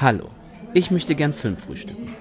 [0.00, 0.28] Hallo,
[0.72, 2.16] ich möchte gern Film frühstücken.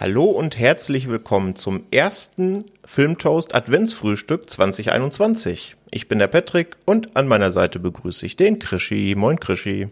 [0.00, 5.76] Hallo und herzlich willkommen zum ersten Filmtoast Adventsfrühstück 2021.
[5.90, 9.14] Ich bin der Patrick und an meiner Seite begrüße ich den Krischi.
[9.16, 9.88] Moin Krischi.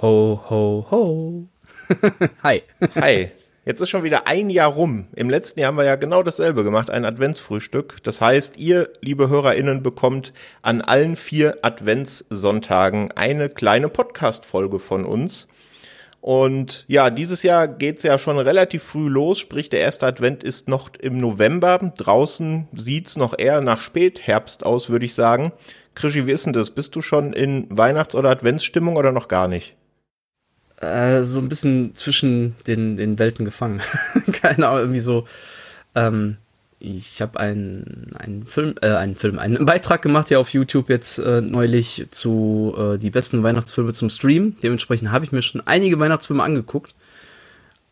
[0.00, 1.51] Ho, ho, ho.
[2.42, 2.62] Hi.
[2.94, 3.30] Hi.
[3.64, 5.06] Jetzt ist schon wieder ein Jahr rum.
[5.14, 8.02] Im letzten Jahr haben wir ja genau dasselbe gemacht, ein Adventsfrühstück.
[8.02, 10.32] Das heißt, ihr, liebe HörerInnen, bekommt
[10.62, 15.46] an allen vier Adventssonntagen eine kleine Podcast-Folge von uns.
[16.20, 20.68] Und ja, dieses Jahr geht's ja schon relativ früh los, sprich der erste Advent ist
[20.68, 21.78] noch im November.
[21.96, 25.52] Draußen sieht's noch eher nach Spätherbst aus, würde ich sagen.
[25.94, 26.70] Krischi, wie ist denn das?
[26.70, 29.76] Bist du schon in Weihnachts- oder Adventsstimmung oder noch gar nicht?
[30.82, 33.80] Äh, so ein bisschen zwischen den, den Welten gefangen.
[34.32, 35.24] Keine Ahnung, irgendwie so.
[35.94, 36.38] Ähm,
[36.80, 41.18] ich habe einen, einen Film, äh, einen Film, einen Beitrag gemacht ja auf YouTube jetzt
[41.18, 44.56] äh, neulich zu äh, die besten Weihnachtsfilme zum Stream.
[44.64, 46.96] Dementsprechend habe ich mir schon einige Weihnachtsfilme angeguckt.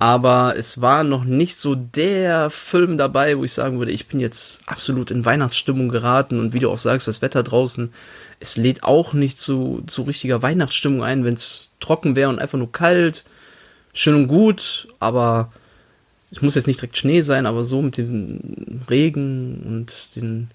[0.00, 4.18] Aber es war noch nicht so der Film dabei, wo ich sagen würde, ich bin
[4.18, 7.92] jetzt absolut in Weihnachtsstimmung geraten und wie du auch sagst, das Wetter draußen,
[8.40, 12.56] es lädt auch nicht zu, zu richtiger Weihnachtsstimmung ein, wenn es trocken wäre und einfach
[12.56, 13.24] nur kalt.
[13.92, 15.52] Schön und gut, aber
[16.30, 20.48] es muss jetzt nicht direkt Schnee sein, aber so mit dem Regen und dem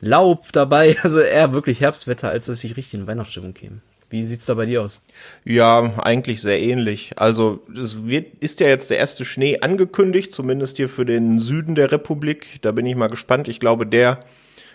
[0.00, 3.80] Laub dabei, also eher wirklich Herbstwetter, als dass ich richtig in Weihnachtsstimmung käme.
[4.08, 5.00] Wie sieht's da bei dir aus?
[5.44, 7.12] Ja, eigentlich sehr ähnlich.
[7.16, 11.74] Also es wird, ist ja jetzt der erste Schnee angekündigt, zumindest hier für den Süden
[11.74, 12.60] der Republik.
[12.62, 13.48] Da bin ich mal gespannt.
[13.48, 14.20] Ich glaube, der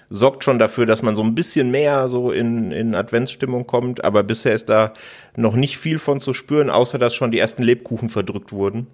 [0.10, 4.04] sorgt schon dafür, dass man so ein bisschen mehr so in, in Adventsstimmung kommt.
[4.04, 4.94] Aber bisher ist da
[5.38, 8.88] noch nicht viel von zu spüren, außer dass schon die ersten Lebkuchen verdrückt wurden.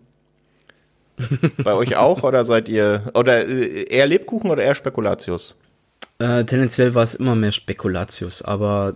[1.64, 5.56] Bei euch auch oder seid ihr oder äh, eher Lebkuchen oder eher Spekulatius?
[6.20, 8.96] Äh, tendenziell war es immer mehr Spekulatius, aber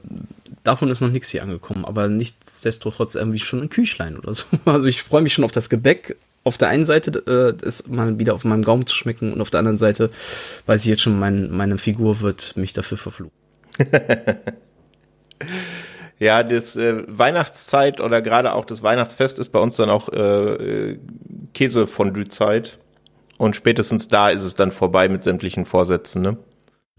[0.64, 1.86] davon ist noch nichts hier angekommen.
[1.86, 4.46] Aber nichtsdestotrotz irgendwie schon ein Küchlein oder so.
[4.66, 6.18] Also ich freue mich schon auf das Gebäck.
[6.44, 9.52] Auf der einen Seite äh, das mal wieder auf meinem Gaumen zu schmecken und auf
[9.52, 10.10] der anderen Seite
[10.66, 13.32] weiß ich jetzt schon, mein, meine Figur wird mich dafür verfluchen.
[16.22, 21.00] Ja, das äh, Weihnachtszeit oder gerade auch das Weihnachtsfest ist bei uns dann auch äh,
[21.56, 22.78] Käsefondue-Zeit.
[23.40, 26.38] Und spätestens da ist es dann vorbei mit sämtlichen Vorsätzen, ne?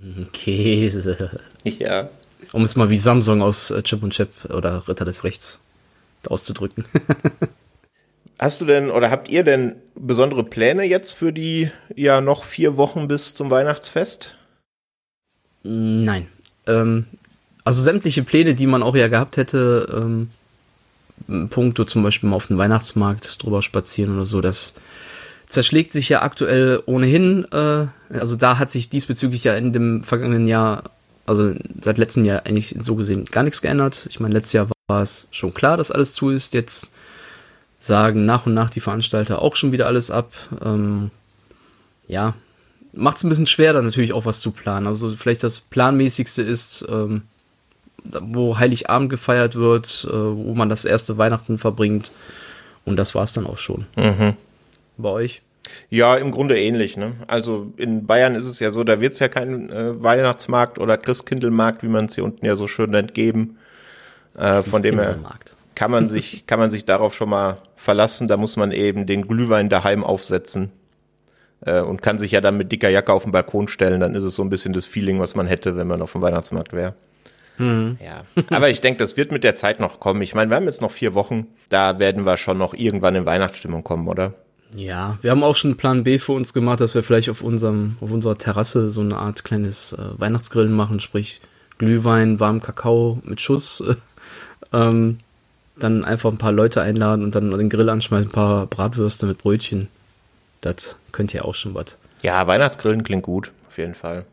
[0.32, 1.40] Käse.
[1.64, 2.08] Ja.
[2.52, 5.58] Um es mal wie Samsung aus äh, Chip und Chip oder Ritter des Rechts
[6.26, 6.84] auszudrücken.
[8.38, 12.76] Hast du denn oder habt ihr denn besondere Pläne jetzt für die ja noch vier
[12.76, 14.34] Wochen bis zum Weihnachtsfest?
[15.62, 16.26] Nein.
[16.66, 17.06] Ähm,
[17.64, 22.48] also sämtliche Pläne, die man auch ja gehabt hätte, ähm, Punkte zum Beispiel mal auf
[22.48, 24.74] den Weihnachtsmarkt drüber spazieren oder so, das
[25.52, 27.46] zerschlägt sich ja aktuell ohnehin.
[27.52, 30.84] Äh, also da hat sich diesbezüglich ja in dem vergangenen Jahr,
[31.26, 34.06] also seit letztem Jahr eigentlich so gesehen gar nichts geändert.
[34.10, 36.54] Ich meine, letztes Jahr war es schon klar, dass alles zu ist.
[36.54, 36.92] Jetzt
[37.78, 40.32] sagen nach und nach die Veranstalter auch schon wieder alles ab.
[40.64, 41.10] Ähm,
[42.08, 42.34] ja,
[42.92, 44.86] macht es ein bisschen schwer, da natürlich auch was zu planen.
[44.86, 47.22] Also vielleicht das planmäßigste ist, ähm,
[48.04, 52.12] wo Heiligabend gefeiert wird, äh, wo man das erste Weihnachten verbringt.
[52.84, 53.86] Und das war es dann auch schon.
[53.96, 54.34] Mhm.
[54.96, 55.42] Bei euch?
[55.90, 56.96] Ja, im Grunde ähnlich.
[56.96, 57.12] Ne?
[57.26, 60.98] Also in Bayern ist es ja so, da wird es ja keinen äh, Weihnachtsmarkt oder
[60.98, 63.58] Christkindlmarkt, wie man es hier unten ja so schön nennt, geben.
[64.36, 65.18] Äh, von dem her
[65.74, 68.28] kann man sich kann man sich darauf schon mal verlassen.
[68.28, 70.72] Da muss man eben den Glühwein daheim aufsetzen
[71.64, 74.00] äh, und kann sich ja dann mit dicker Jacke auf den Balkon stellen.
[74.00, 76.22] Dann ist es so ein bisschen das Feeling, was man hätte, wenn man auf dem
[76.22, 76.94] Weihnachtsmarkt wäre.
[77.58, 77.98] Mhm.
[78.02, 80.22] Ja, aber ich denke, das wird mit der Zeit noch kommen.
[80.22, 81.46] Ich meine, wir haben jetzt noch vier Wochen.
[81.68, 84.32] Da werden wir schon noch irgendwann in Weihnachtsstimmung kommen, oder?
[84.74, 87.96] Ja, wir haben auch schon Plan B für uns gemacht, dass wir vielleicht auf unserem,
[88.00, 91.40] auf unserer Terrasse so eine Art kleines äh, Weihnachtsgrillen machen, sprich
[91.78, 93.82] Glühwein, warm Kakao mit Schuss.
[94.72, 95.18] ähm,
[95.76, 99.38] dann einfach ein paar Leute einladen und dann den Grill anschmeißen, ein paar Bratwürste mit
[99.38, 99.88] Brötchen.
[100.60, 101.96] Das könnt ihr auch schon was.
[102.22, 104.26] Ja, Weihnachtsgrillen klingt gut, auf jeden Fall.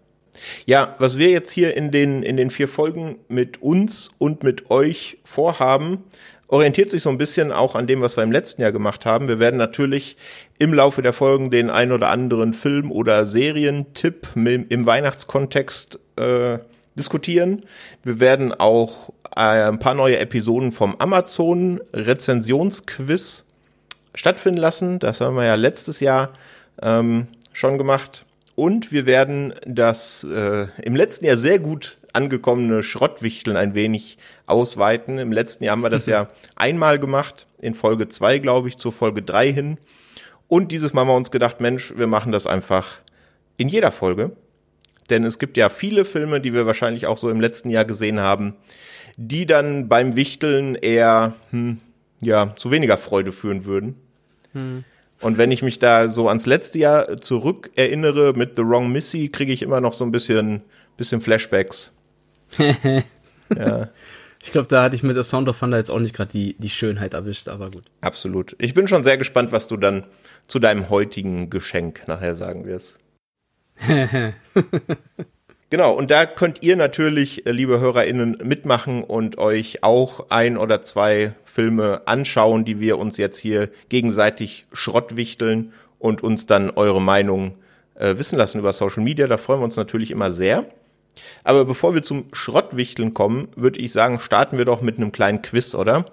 [0.66, 4.69] Ja, was wir jetzt hier in den, in den vier Folgen mit uns und mit
[4.69, 6.04] euch vorhaben,
[6.50, 9.28] orientiert sich so ein bisschen auch an dem, was wir im letzten Jahr gemacht haben.
[9.28, 10.18] Wir werden natürlich
[10.57, 16.57] im Laufe der Folgen den ein oder anderen Film- oder Serientipp im Weihnachtskontext äh,
[16.96, 17.63] diskutieren.
[18.04, 23.45] Wir werden auch äh, ein paar neue Episoden vom Amazon Rezensionsquiz
[24.16, 24.98] stattfinden lassen.
[24.98, 26.34] Das haben wir ja letztes Jahr
[26.81, 28.25] ähm, schon gemacht.
[28.60, 34.18] Und wir werden das äh, im letzten Jahr sehr gut angekommene Schrottwichteln ein wenig
[34.48, 35.18] ausweiten.
[35.18, 36.28] Im letzten Jahr haben wir das ja
[36.58, 39.78] einmal gemacht, in Folge zwei glaube ich, zur Folge drei hin.
[40.50, 43.00] Und dieses Mal haben wir uns gedacht, Mensch, wir machen das einfach
[43.56, 44.32] in jeder Folge.
[45.10, 48.20] Denn es gibt ja viele Filme, die wir wahrscheinlich auch so im letzten Jahr gesehen
[48.20, 48.56] haben,
[49.16, 51.80] die dann beim Wichteln eher hm,
[52.22, 53.96] ja, zu weniger Freude führen würden.
[54.52, 54.84] Hm.
[55.21, 59.30] Und wenn ich mich da so ans letzte Jahr zurück erinnere mit The Wrong Missy,
[59.30, 60.62] kriege ich immer noch so ein bisschen,
[60.98, 61.92] bisschen Flashbacks.
[62.57, 63.89] ja.
[64.42, 66.56] Ich glaube, da hatte ich mit der Sound of Thunder jetzt auch nicht gerade die,
[66.57, 67.83] die Schönheit erwischt, aber gut.
[68.00, 68.56] Absolut.
[68.57, 70.06] Ich bin schon sehr gespannt, was du dann
[70.48, 72.98] zu deinem heutigen Geschenk nachher sagen wirst.
[75.71, 80.81] Genau, und da könnt ihr natürlich, äh, liebe HörerInnen, mitmachen und euch auch ein oder
[80.81, 87.54] zwei Filme anschauen, die wir uns jetzt hier gegenseitig schrottwichteln und uns dann eure Meinung
[87.95, 89.27] äh, wissen lassen über Social Media.
[89.27, 90.66] Da freuen wir uns natürlich immer sehr.
[91.44, 95.42] Aber bevor wir zum Schrottwichteln kommen, würde ich sagen, starten wir doch mit einem kleinen
[95.42, 96.06] Quiz, oder?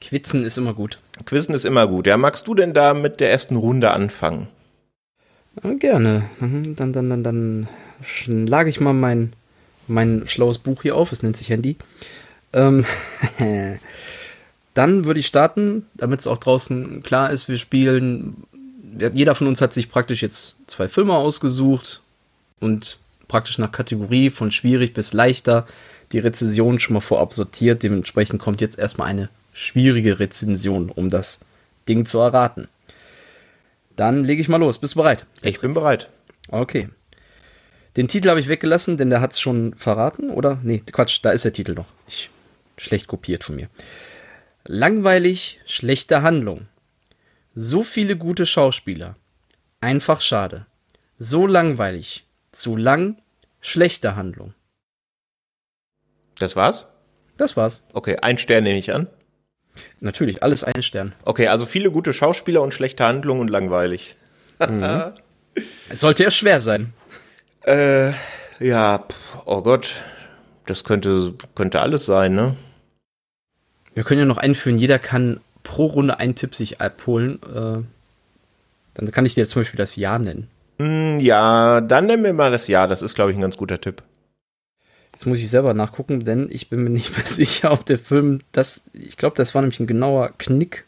[0.00, 0.98] Quizen ist immer gut.
[1.24, 2.08] Quizzen ist immer gut.
[2.08, 4.48] Ja, magst du denn da mit der ersten Runde anfangen?
[5.62, 6.24] Ja, gerne.
[6.40, 7.68] Mhm, dann, dann, dann, dann
[8.02, 9.32] schlage ich mal mein,
[9.88, 11.76] mein schlaues Buch hier auf, es nennt sich Handy.
[12.52, 12.84] Ähm,
[14.74, 18.44] dann würde ich starten, damit es auch draußen klar ist, wir spielen,
[19.14, 22.02] jeder von uns hat sich praktisch jetzt zwei Filme ausgesucht
[22.60, 25.66] und praktisch nach Kategorie von schwierig bis leichter
[26.12, 27.82] die Rezension schon mal vorab sortiert.
[27.82, 31.40] Dementsprechend kommt jetzt erstmal eine schwierige Rezension, um das
[31.88, 32.68] Ding zu erraten.
[33.96, 34.78] Dann lege ich mal los.
[34.78, 35.26] Bist du bereit?
[35.42, 36.08] Ich bin bereit.
[36.48, 36.88] Okay.
[37.96, 40.58] Den Titel habe ich weggelassen, denn der hat es schon verraten, oder?
[40.62, 41.88] Nee, Quatsch, da ist der Titel noch.
[42.08, 42.30] Ich,
[42.78, 43.68] schlecht kopiert von mir.
[44.64, 46.68] Langweilig, schlechte Handlung.
[47.54, 49.16] So viele gute Schauspieler.
[49.80, 50.66] Einfach schade.
[51.18, 52.26] So langweilig.
[52.52, 53.20] Zu lang,
[53.60, 54.54] schlechte Handlung.
[56.38, 56.86] Das war's?
[57.36, 57.84] Das war's.
[57.92, 59.08] Okay, ein Stern nehme ich an.
[60.00, 61.14] Natürlich, alles ein Stern.
[61.24, 64.16] Okay, also viele gute Schauspieler und schlechte Handlung und langweilig.
[64.58, 65.12] Mhm.
[65.88, 66.92] es sollte ja schwer sein.
[67.64, 68.12] Äh,
[68.58, 69.04] ja,
[69.44, 70.02] oh Gott,
[70.66, 72.56] das könnte, könnte alles sein, ne?
[73.94, 77.40] Wir können ja noch einführen, jeder kann pro Runde einen Tipp sich abholen.
[77.42, 77.82] Äh,
[78.94, 80.48] dann kann ich dir zum Beispiel das Jahr nennen.
[80.78, 82.86] Mm, ja, dann nennen wir mal das Jahr.
[82.88, 84.02] Das ist, glaube ich, ein ganz guter Tipp.
[85.12, 88.40] Jetzt muss ich selber nachgucken, denn ich bin mir nicht mehr sicher, ob der Film
[88.52, 88.84] das.
[88.92, 90.84] Ich glaube, das war nämlich ein genauer Knick,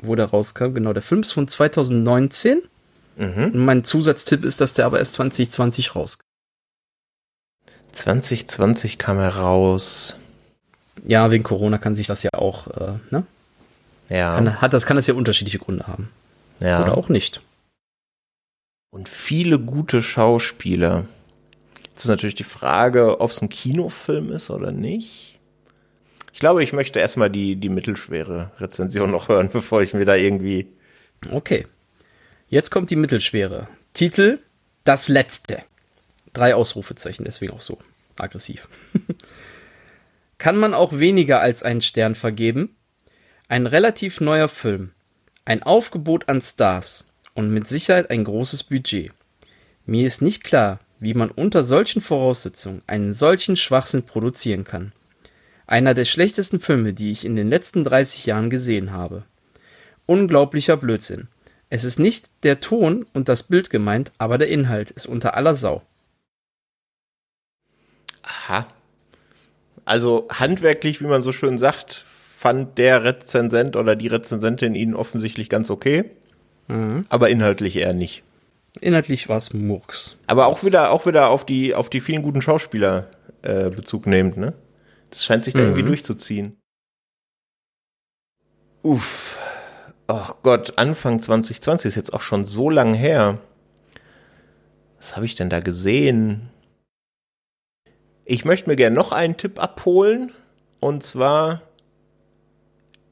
[0.00, 0.74] wo der rauskam.
[0.74, 2.62] Genau, der Film ist von 2019.
[3.18, 3.50] Mhm.
[3.64, 6.22] Mein Zusatztipp ist, dass der aber erst 2020 rauskam.
[7.92, 10.16] 2020 kam er raus.
[11.04, 13.24] Ja, wegen Corona kann sich das ja auch, äh, ne?
[14.08, 14.36] Ja.
[14.36, 16.10] Kann, hat das, kann das ja unterschiedliche Gründe haben.
[16.60, 16.82] Ja.
[16.82, 17.40] Oder auch nicht.
[18.90, 21.06] Und viele gute Schauspieler.
[21.90, 25.38] Jetzt ist natürlich die Frage, ob es ein Kinofilm ist oder nicht.
[26.32, 30.14] Ich glaube, ich möchte erstmal die, die mittelschwere Rezension noch hören, bevor ich mir da
[30.14, 30.68] irgendwie.
[31.32, 31.66] Okay.
[32.50, 33.68] Jetzt kommt die mittelschwere.
[33.92, 34.38] Titel
[34.82, 35.64] Das Letzte.
[36.32, 37.78] Drei Ausrufezeichen, deswegen auch so
[38.16, 38.68] aggressiv.
[40.38, 42.74] Kann man auch weniger als einen Stern vergeben?
[43.48, 44.92] Ein relativ neuer Film.
[45.44, 49.12] Ein Aufgebot an Stars und mit Sicherheit ein großes Budget.
[49.84, 54.92] Mir ist nicht klar, wie man unter solchen Voraussetzungen einen solchen Schwachsinn produzieren kann.
[55.66, 59.24] Einer der schlechtesten Filme, die ich in den letzten 30 Jahren gesehen habe.
[60.06, 61.28] Unglaublicher Blödsinn.
[61.70, 65.54] Es ist nicht der Ton und das Bild gemeint, aber der Inhalt ist unter aller
[65.54, 65.82] Sau.
[68.22, 68.66] Aha.
[69.84, 75.48] Also handwerklich, wie man so schön sagt, fand der Rezensent oder die Rezensentin ihn offensichtlich
[75.48, 76.04] ganz okay.
[76.68, 77.06] Mhm.
[77.08, 78.22] Aber inhaltlich eher nicht.
[78.80, 80.16] Inhaltlich war es Murks.
[80.26, 83.10] Aber auch wieder, auch wieder auf die, auf die vielen guten Schauspieler
[83.42, 84.54] äh, Bezug nehmend, ne?
[85.10, 85.66] Das scheint sich da mhm.
[85.68, 86.56] irgendwie durchzuziehen.
[88.82, 89.38] Uff.
[90.10, 93.38] Ach Gott, Anfang 2020 ist jetzt auch schon so lang her.
[94.96, 96.48] Was habe ich denn da gesehen?
[98.24, 100.32] Ich möchte mir gerne noch einen Tipp abholen.
[100.80, 101.60] Und zwar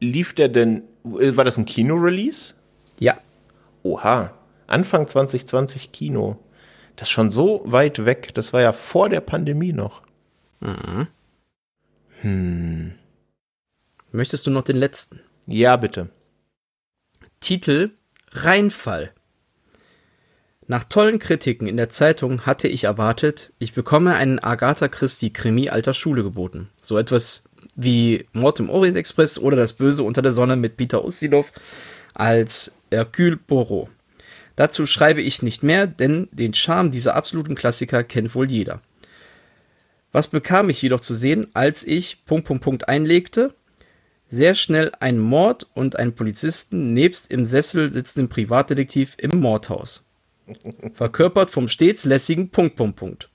[0.00, 2.54] lief der denn, war das ein Kino-Release?
[2.98, 3.18] Ja.
[3.82, 4.32] Oha,
[4.66, 6.38] Anfang 2020 Kino.
[6.96, 8.32] Das ist schon so weit weg.
[8.32, 10.00] Das war ja vor der Pandemie noch.
[10.60, 11.08] Mhm.
[12.22, 12.94] Hm.
[14.12, 15.20] Möchtest du noch den letzten?
[15.46, 16.08] Ja, bitte.
[17.46, 17.92] Titel
[18.32, 19.12] Reinfall.
[20.66, 25.68] Nach tollen Kritiken in der Zeitung hatte ich erwartet, ich bekomme einen Agatha Christie Krimi
[25.68, 26.70] alter Schule geboten.
[26.80, 27.44] So etwas
[27.76, 31.52] wie Mord im Orient Express oder Das Böse unter der Sonne mit Peter Ustinov
[32.14, 33.90] als Hercule Poirot.
[34.56, 38.82] Dazu schreibe ich nicht mehr, denn den Charme dieser absoluten Klassiker kennt wohl jeder.
[40.10, 43.54] Was bekam ich jedoch zu sehen, als ich Punkt, Punkt, Punkt einlegte?
[44.28, 50.04] Sehr schnell ein Mord und einen Polizisten nebst im Sessel sitzenden Privatdetektiv im Mordhaus.
[50.94, 53.30] Verkörpert vom stets lässigen Punkt, Punkt, Punkt.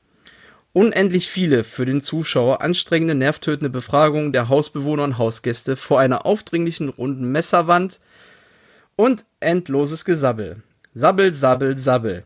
[0.73, 6.89] Unendlich viele für den Zuschauer anstrengende, nervtötende Befragungen der Hausbewohner und Hausgäste vor einer aufdringlichen
[6.89, 7.99] runden Messerwand
[8.95, 10.61] und endloses Gesabbel.
[10.93, 12.25] Sabbel, sabbel, sabbel.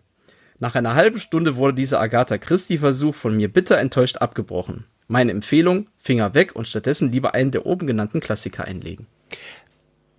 [0.60, 4.86] Nach einer halben Stunde wurde dieser Agatha Christie-Versuch von mir bitter enttäuscht abgebrochen.
[5.08, 9.08] Meine Empfehlung, Finger weg und stattdessen lieber einen der oben genannten Klassiker einlegen.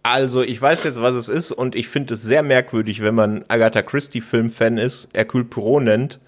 [0.03, 3.45] Also, ich weiß jetzt, was es ist und ich finde es sehr merkwürdig, wenn man
[3.49, 6.21] Agatha Christie Filmfan ist, Hercule Poirot nennt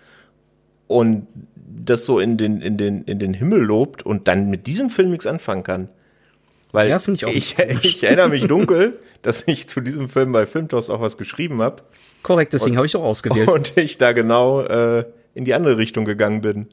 [0.88, 4.90] und das so in den, in den, in den Himmel lobt und dann mit diesem
[4.90, 5.88] Film nichts anfangen kann.
[6.72, 10.90] Weil ja, ich, ich, ich, erinnere mich dunkel, dass ich zu diesem Film bei Filmtoss
[10.90, 11.82] auch was geschrieben habe.
[12.22, 13.48] Korrekt, deswegen habe ich auch ausgewählt.
[13.52, 16.66] Und ich da genau äh, in die andere Richtung gegangen bin.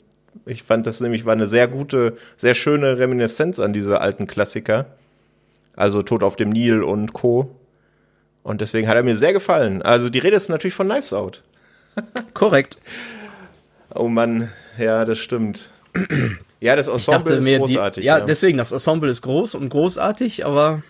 [0.45, 4.85] Ich fand das nämlich war eine sehr gute, sehr schöne Reminiszenz an diese alten Klassiker.
[5.75, 7.55] Also Tod auf dem Nil und Co.
[8.43, 9.81] Und deswegen hat er mir sehr gefallen.
[9.81, 11.41] Also die Rede ist natürlich von Knives Out.
[12.33, 12.79] Korrekt.
[13.93, 15.69] Oh Mann, ja, das stimmt.
[16.59, 18.01] Ja, das Ensemble ist großartig.
[18.01, 20.83] Die, ja, ja, deswegen, das Ensemble ist groß und großartig, aber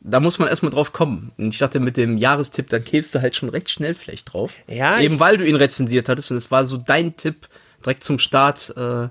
[0.00, 1.32] da muss man erstmal drauf kommen.
[1.38, 4.52] Und ich dachte, mit dem Jahrestipp, dann kämst du halt schon recht schnell vielleicht drauf.
[4.68, 5.00] Ja.
[5.00, 7.48] Eben weil du ihn rezensiert hattest und es war so dein Tipp
[7.84, 9.08] direkt zum Start äh,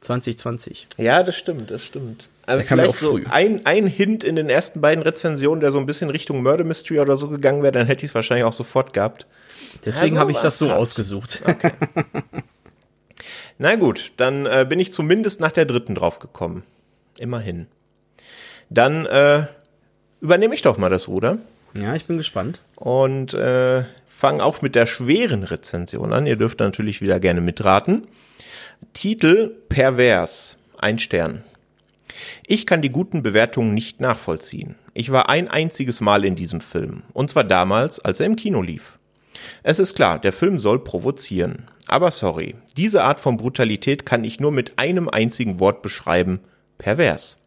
[0.00, 0.88] 2020.
[0.96, 2.28] Ja, das stimmt, das stimmt.
[2.46, 6.10] Also vielleicht so ein, ein Hint in den ersten beiden Rezensionen, der so ein bisschen
[6.10, 9.26] Richtung Murder Mystery oder so gegangen wäre, dann hätte ich es wahrscheinlich auch sofort gehabt.
[9.84, 10.78] Deswegen ja, so habe ich das so grad.
[10.78, 11.42] ausgesucht.
[11.46, 11.72] Okay.
[13.58, 16.64] Na gut, dann äh, bin ich zumindest nach der dritten drauf gekommen.
[17.18, 17.66] Immerhin.
[18.70, 19.46] Dann äh,
[20.20, 21.38] übernehme ich doch mal das Ruder.
[21.74, 22.62] Ja, ich bin gespannt.
[22.76, 26.26] Und äh, fange auch mit der schweren Rezension an.
[26.26, 28.06] Ihr dürft natürlich wieder gerne mitraten.
[28.92, 30.56] Titel Pervers.
[30.78, 31.44] Ein Stern.
[32.46, 34.76] Ich kann die guten Bewertungen nicht nachvollziehen.
[34.94, 37.02] Ich war ein einziges Mal in diesem Film.
[37.12, 38.98] Und zwar damals, als er im Kino lief.
[39.62, 41.68] Es ist klar, der Film soll provozieren.
[41.86, 46.40] Aber sorry, diese Art von Brutalität kann ich nur mit einem einzigen Wort beschreiben.
[46.78, 47.39] Pervers.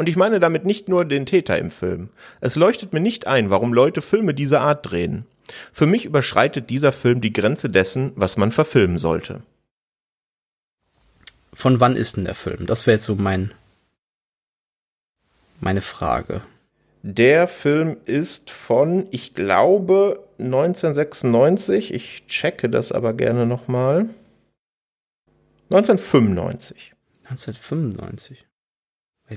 [0.00, 2.08] Und ich meine damit nicht nur den Täter im Film.
[2.40, 5.26] Es leuchtet mir nicht ein, warum Leute Filme dieser Art drehen.
[5.74, 9.42] Für mich überschreitet dieser Film die Grenze dessen, was man verfilmen sollte.
[11.52, 12.64] Von wann ist denn der Film?
[12.64, 13.52] Das wäre jetzt so mein
[15.60, 16.40] meine Frage.
[17.02, 21.92] Der Film ist von, ich glaube, 1996.
[21.92, 24.08] Ich checke das aber gerne nochmal.
[25.68, 26.94] 1995.
[27.24, 28.46] 1995.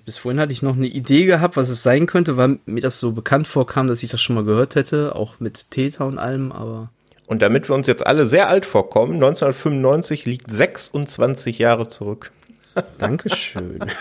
[0.05, 2.99] Bis vorhin hatte ich noch eine Idee gehabt, was es sein könnte, weil mir das
[2.99, 6.51] so bekannt vorkam, dass ich das schon mal gehört hätte, auch mit Täter und allem,
[6.51, 6.91] aber.
[7.27, 12.31] Und damit wir uns jetzt alle sehr alt vorkommen, 1995 liegt 26 Jahre zurück.
[12.97, 13.79] Dankeschön.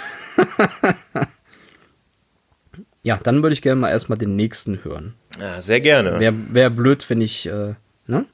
[3.04, 5.14] Ja, dann würde ich gerne mal erstmal den nächsten hören.
[5.40, 6.20] Ja, sehr gerne.
[6.20, 7.74] Wäre wär blöd, wenn ich, äh,
[8.06, 8.26] ne?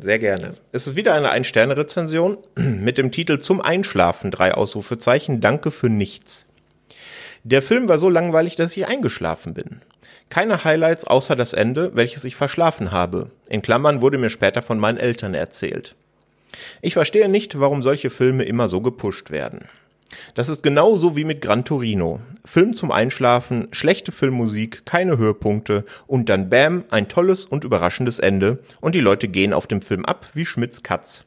[0.00, 0.54] Sehr gerne.
[0.72, 6.46] Es ist wieder eine Ein-Sterne-Rezension mit dem Titel Zum Einschlafen, drei Ausrufezeichen, Danke für nichts.
[7.44, 9.82] Der Film war so langweilig, dass ich eingeschlafen bin.
[10.28, 13.30] Keine Highlights außer das Ende, welches ich verschlafen habe.
[13.48, 15.94] In Klammern wurde mir später von meinen Eltern erzählt.
[16.82, 19.66] Ich verstehe nicht, warum solche Filme immer so gepusht werden.
[20.34, 22.20] Das ist genauso wie mit Gran Torino.
[22.44, 28.58] Film zum Einschlafen, schlechte Filmmusik, keine Höhepunkte und dann bam, ein tolles und überraschendes Ende
[28.80, 31.24] und die Leute gehen auf dem Film ab wie Schmitz Katz.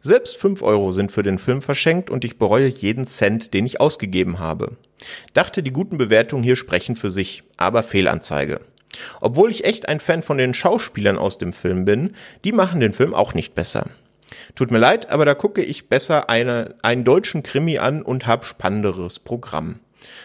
[0.00, 3.80] Selbst fünf Euro sind für den Film verschenkt und ich bereue jeden Cent, den ich
[3.80, 4.72] ausgegeben habe.
[5.32, 8.60] Dachte, die guten Bewertungen hier sprechen für sich, aber Fehlanzeige.
[9.20, 12.14] Obwohl ich echt ein Fan von den Schauspielern aus dem Film bin,
[12.44, 13.86] die machen den Film auch nicht besser.
[14.54, 18.44] Tut mir leid, aber da gucke ich besser eine, einen deutschen Krimi an und hab
[18.44, 19.80] spannenderes Programm.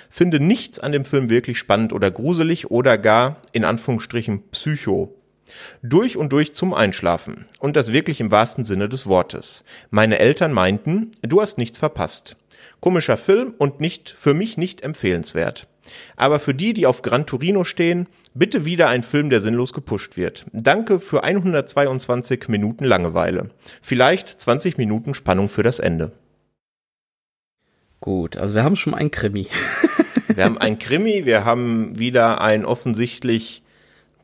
[0.10, 5.14] Finde nichts an dem Film wirklich spannend oder gruselig oder gar, in Anführungsstrichen, psycho.
[5.82, 7.46] Durch und durch zum Einschlafen.
[7.60, 9.64] Und das wirklich im wahrsten Sinne des Wortes.
[9.90, 12.36] Meine Eltern meinten, du hast nichts verpasst.
[12.80, 15.68] Komischer Film und nicht, für mich nicht empfehlenswert.
[16.15, 20.17] Aber für die, die auf Gran Torino stehen, bitte wieder ein Film, der sinnlos gepusht
[20.17, 20.46] wird.
[20.53, 23.50] Danke für 122 Minuten Langeweile.
[23.82, 26.12] Vielleicht 20 Minuten Spannung für das Ende.
[28.00, 29.48] Gut, also wir haben schon ein Krimi.
[30.27, 33.63] wir haben ein Krimi, wir haben wieder einen offensichtlich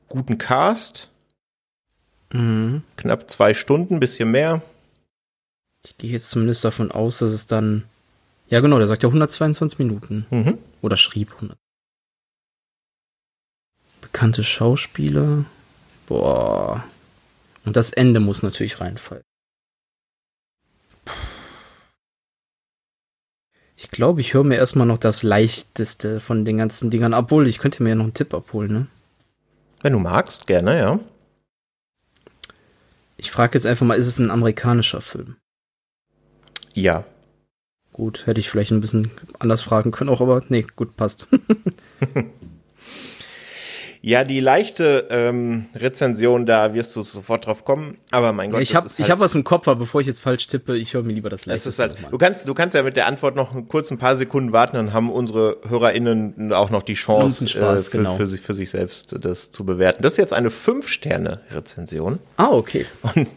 [0.10, 1.10] guten Cast.
[2.32, 2.84] Mhm.
[2.98, 4.62] Knapp zwei Stunden, bisschen mehr.
[5.86, 7.84] Ich gehe jetzt zumindest davon aus, dass es dann
[8.53, 10.25] ja, genau, der sagt ja 122 Minuten.
[10.29, 10.58] Mhm.
[10.84, 11.58] Oder schrieb 100.
[14.02, 15.46] Bekannte Schauspieler.
[16.08, 16.84] Boah.
[17.63, 19.24] Und das Ende muss natürlich reinfallen.
[23.78, 27.60] Ich glaube, ich höre mir erstmal noch das leichteste von den ganzen Dingern, obwohl ich
[27.60, 28.88] könnte mir ja noch einen Tipp abholen, ne?
[29.82, 31.00] Wenn du magst, gerne, ja.
[33.18, 35.38] Ich frage jetzt einfach mal, ist es ein amerikanischer Film?
[36.74, 37.06] Ja.
[37.94, 41.28] Gut, hätte ich vielleicht ein bisschen anders fragen können, auch aber nee, gut, passt.
[44.06, 47.98] Ja, die leichte ähm, Rezension, da wirst du sofort drauf kommen.
[48.12, 50.46] Aber mein Gott, ich habe halt, hab was im Kopf, aber bevor ich jetzt falsch
[50.48, 51.72] tippe, ich höre mir lieber das leichte.
[51.72, 54.76] Halt, du kannst, du kannst ja mit der Antwort noch kurz ein paar Sekunden warten,
[54.76, 58.18] dann haben unsere HörerInnen auch noch die Chance, Spaß, äh, für, genau.
[58.18, 60.04] für, sich, für sich selbst das zu bewerten.
[60.04, 62.20] Das ist jetzt eine Fünf-Sterne-Rezension.
[62.36, 62.86] Ah, okay.
[63.16, 63.30] Und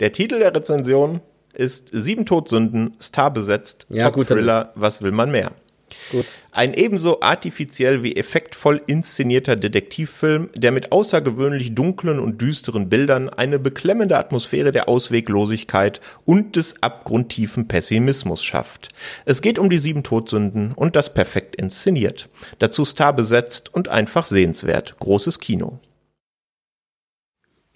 [0.00, 1.20] der Titel der Rezension
[1.56, 5.52] ist Sieben Todsünden, Star besetzt, ja, Top Thriller, was will man mehr?
[6.10, 6.26] Gut.
[6.50, 13.58] Ein ebenso artifiziell wie effektvoll inszenierter Detektivfilm, der mit außergewöhnlich dunklen und düsteren Bildern eine
[13.58, 18.90] beklemmende Atmosphäre der Ausweglosigkeit und des abgrundtiefen Pessimismus schafft.
[19.24, 22.28] Es geht um die sieben Todsünden und das perfekt inszeniert.
[22.58, 24.96] Dazu Star besetzt und einfach sehenswert.
[24.98, 25.80] Großes Kino.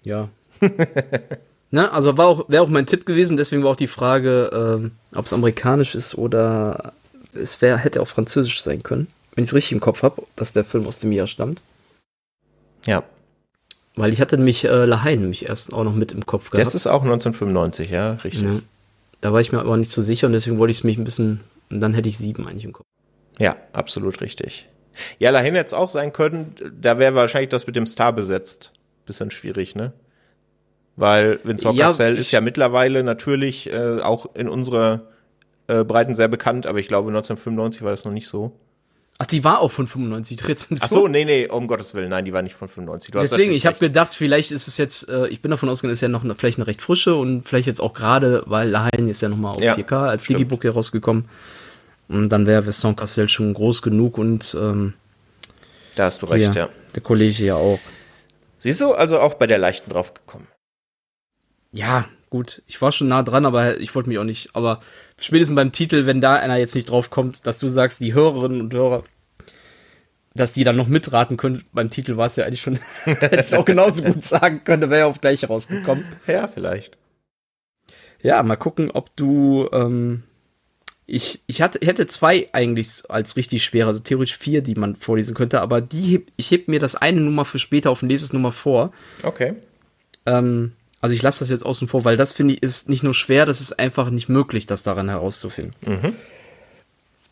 [0.03, 0.29] Ja.
[1.71, 5.17] ne, also war auch, wäre auch mein Tipp gewesen, deswegen war auch die Frage, äh,
[5.17, 6.93] ob es amerikanisch ist oder
[7.33, 10.53] es wär, hätte auch französisch sein können, wenn ich es richtig im Kopf habe, dass
[10.53, 11.61] der Film aus dem Jahr stammt.
[12.85, 13.03] Ja.
[13.95, 16.65] Weil ich hatte nämlich äh, Lahain nämlich erst auch noch mit im Kopf gehabt.
[16.65, 18.43] Das ist auch 1995, ja, richtig.
[18.43, 18.59] Ja.
[19.21, 21.03] Da war ich mir aber nicht so sicher und deswegen wollte ich es mich ein
[21.03, 22.85] bisschen, und dann hätte ich sieben eigentlich im Kopf.
[23.39, 24.67] Ja, absolut richtig.
[25.17, 28.71] Ja, Lahain hätte es auch sein können, da wäre wahrscheinlich das mit dem Star besetzt.
[29.05, 29.93] Bisschen schwierig, ne?
[30.99, 35.03] Weil Vincent ja, Cassel ist ja mittlerweile natürlich äh, auch in unserer
[35.67, 38.51] äh, Breiten sehr bekannt, aber ich glaube 1995 war das noch nicht so.
[39.17, 40.79] Ach, die war auch von 95, die Rezension.
[40.81, 43.11] Ach so, nee, nee, um Gottes Willen, nein, die war nicht von 95.
[43.11, 46.01] Du Deswegen, ich habe gedacht, vielleicht ist es jetzt, äh, ich bin davon ausgegangen, ist
[46.01, 49.21] ja noch eine, vielleicht eine recht frische und vielleicht jetzt auch gerade, weil Lahain ist
[49.21, 50.39] ja nochmal auf ja, 4K als stimmt.
[50.39, 51.29] Digibook hier rausgekommen.
[52.09, 54.95] Und dann wäre Vincent Castell schon groß genug und ähm,
[55.95, 56.67] da hast du recht, ja.
[56.93, 57.79] Der Kollege ja auch.
[58.57, 60.47] Siehst du, also auch bei der leichten draufgekommen.
[61.71, 62.61] Ja, gut.
[62.67, 64.81] Ich war schon nah dran, aber ich wollte mich auch nicht, aber
[65.19, 68.61] spätestens beim Titel, wenn da einer jetzt nicht drauf kommt, dass du sagst, die Hörerinnen
[68.61, 69.03] und Hörer,
[70.33, 71.63] dass die dann noch mitraten können.
[71.73, 75.05] Beim Titel war es ja eigentlich schon, hättest auch genauso gut sagen können, wäre ja
[75.07, 76.05] auf gleich rausgekommen.
[76.27, 76.97] Ja, vielleicht.
[78.21, 80.23] Ja, mal gucken, ob du, ähm,
[81.05, 85.35] ich, ich hatte, hätte zwei eigentlich als richtig schwere, also theoretisch vier, die man vorlesen
[85.35, 88.51] könnte, aber die, ich heb mir das eine Nummer für später auf ein nächstes Nummer
[88.51, 88.91] vor.
[89.23, 89.53] Okay.
[90.25, 93.13] Ähm, also ich lasse das jetzt außen vor, weil das finde ich ist nicht nur
[93.13, 95.73] schwer, das ist einfach nicht möglich, das daran herauszufinden.
[95.85, 96.15] Mhm.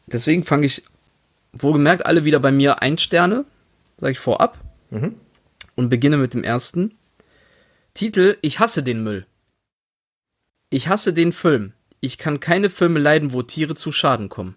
[0.07, 0.83] Deswegen fange ich,
[1.51, 3.45] wohlgemerkt, alle wieder bei mir ein Sterne,
[3.99, 4.57] sage ich vorab,
[4.89, 5.15] mhm.
[5.75, 6.95] und beginne mit dem ersten.
[7.93, 9.25] Titel, ich hasse den Müll.
[10.69, 11.73] Ich hasse den Film.
[11.99, 14.55] Ich kann keine Filme leiden, wo Tiere zu Schaden kommen.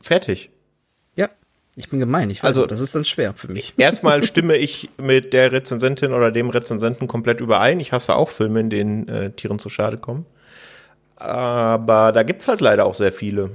[0.00, 0.50] Fertig.
[1.78, 3.72] Ich bin gemein, ich weiß, also, das ist dann schwer für mich.
[3.78, 7.78] Erstmal stimme ich mit der Rezensentin oder dem Rezensenten komplett überein.
[7.78, 10.26] Ich hasse auch Filme, in denen äh, Tieren zu Schade kommen.
[11.14, 13.50] Aber da gibt's halt leider auch sehr viele.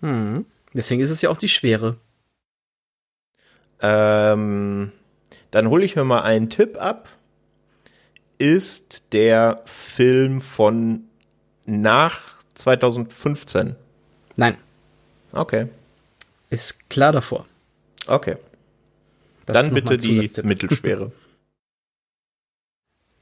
[0.00, 0.46] Hm.
[0.72, 1.96] Deswegen ist es ja auch die Schwere.
[3.82, 4.92] Ähm,
[5.50, 7.10] dann hole ich mir mal einen Tipp ab.
[8.38, 11.04] Ist der Film von
[11.66, 13.76] nach 2015?
[14.36, 14.56] Nein.
[15.32, 15.68] Okay.
[16.56, 17.44] Ist klar davor.
[18.06, 18.36] Okay.
[19.44, 21.12] Das Dann bitte die mittelschwere.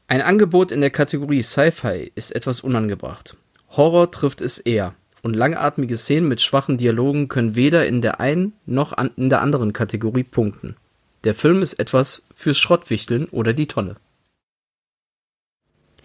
[0.06, 3.36] Ein Angebot in der Kategorie Sci-Fi ist etwas unangebracht.
[3.70, 4.94] Horror trifft es eher.
[5.22, 9.72] Und langatmige Szenen mit schwachen Dialogen können weder in der einen noch in der anderen
[9.72, 10.76] Kategorie punkten.
[11.24, 13.96] Der Film ist etwas fürs Schrottwichteln oder die Tonne.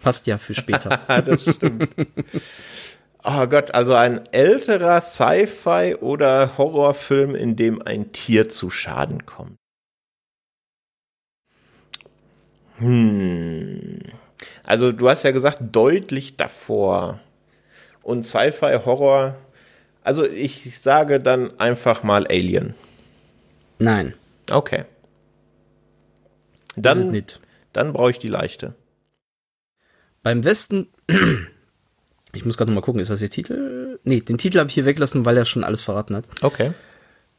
[0.02, 0.98] Passt ja für später.
[1.24, 1.90] das stimmt.
[3.22, 9.56] Oh Gott, also ein älterer Sci-Fi oder Horrorfilm, in dem ein Tier zu Schaden kommt.
[12.78, 14.00] Hm.
[14.64, 17.20] Also du hast ja gesagt, deutlich davor.
[18.02, 19.36] Und Sci-Fi, Horror.
[20.02, 22.74] Also ich sage dann einfach mal Alien.
[23.78, 24.14] Nein.
[24.50, 24.84] Okay.
[26.76, 27.22] Dann,
[27.72, 28.74] dann brauche ich die leichte.
[30.22, 30.88] Beim Westen
[32.32, 33.98] ich muss gerade noch mal gucken, ist das der Titel?
[34.04, 36.24] Nee, den Titel habe ich hier weglassen, weil er schon alles verraten hat.
[36.42, 36.72] Okay.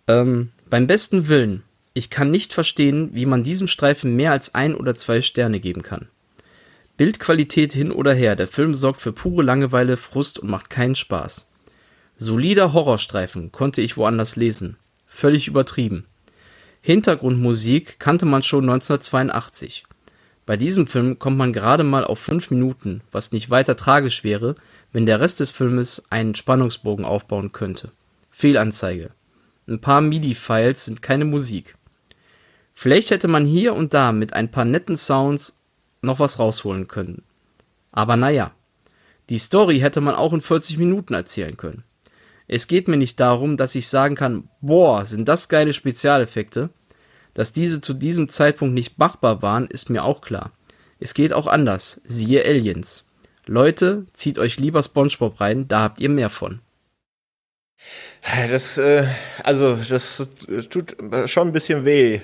[0.08, 4.76] Ähm, beim besten Willen, ich kann nicht verstehen, wie man diesem Streifen mehr als ein
[4.76, 6.08] oder zwei Sterne geben kann.
[6.98, 11.50] Bildqualität hin oder her, der Film sorgt für pure Langeweile, Frust und macht keinen Spaß.
[12.18, 14.78] Solider Horrorstreifen konnte ich woanders lesen.
[15.08, 16.06] Völlig übertrieben.
[16.82, 19.86] Hintergrundmusik kannte man schon 1982.
[20.46, 24.56] Bei diesem Film kommt man gerade mal auf fünf Minuten, was nicht weiter tragisch wäre,
[24.92, 27.92] wenn der Rest des Filmes einen Spannungsbogen aufbauen könnte.
[28.30, 29.12] Fehlanzeige.
[29.68, 31.76] Ein paar MIDI-Files sind keine Musik.
[32.74, 35.60] Vielleicht hätte man hier und da mit ein paar netten Sounds
[36.02, 37.24] noch was rausholen können.
[37.92, 38.52] Aber naja,
[39.30, 41.84] die Story hätte man auch in 40 Minuten erzählen können.
[42.48, 46.70] Es geht mir nicht darum, dass ich sagen kann, boah, sind das geile Spezialeffekte.
[47.34, 50.52] Dass diese zu diesem Zeitpunkt nicht machbar waren, ist mir auch klar.
[51.00, 53.06] Es geht auch anders, siehe Aliens.
[53.52, 56.60] Leute, zieht euch lieber SpongeBob rein, da habt ihr mehr von.
[58.50, 59.04] Das, äh,
[59.44, 60.30] also, das
[60.70, 62.22] tut schon ein bisschen weh.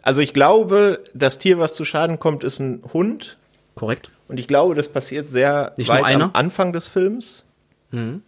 [0.00, 3.36] Also, ich glaube, das Tier, was zu Schaden kommt, ist ein Hund.
[3.74, 4.10] Korrekt.
[4.26, 7.44] Und ich glaube, das passiert sehr Nicht weit am Anfang des Films.
[7.90, 8.22] Mhm.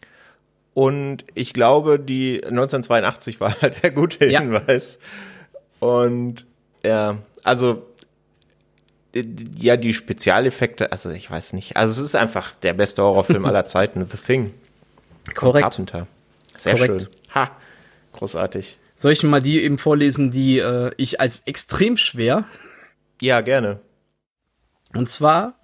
[0.75, 4.41] Und ich glaube, die 1982 war halt der gute Ja.
[4.41, 4.99] Hinweis.
[5.81, 6.45] Und
[6.85, 7.87] ja, also
[9.15, 11.77] ja, die Spezialeffekte, also ich weiß nicht.
[11.77, 14.55] Also es ist einfach der beste Horrorfilm aller Zeiten, The Thing.
[15.35, 15.63] Korrekt.
[15.63, 16.07] Carpenter.
[16.57, 17.03] Sehr Korrekt.
[17.03, 17.11] schön.
[17.35, 17.51] Ha,
[18.13, 18.79] großartig.
[18.97, 22.45] Soll ich mal die eben vorlesen, die äh, ich als extrem schwer
[23.21, 23.81] Ja, gerne.
[24.95, 25.59] Und zwar,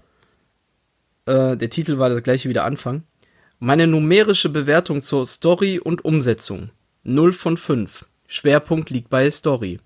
[1.26, 3.04] äh, der Titel war das gleiche wie der Anfang.
[3.58, 6.70] Meine numerische Bewertung zur Story und Umsetzung.
[7.02, 8.06] 0 von 5.
[8.26, 9.80] Schwerpunkt liegt bei Story.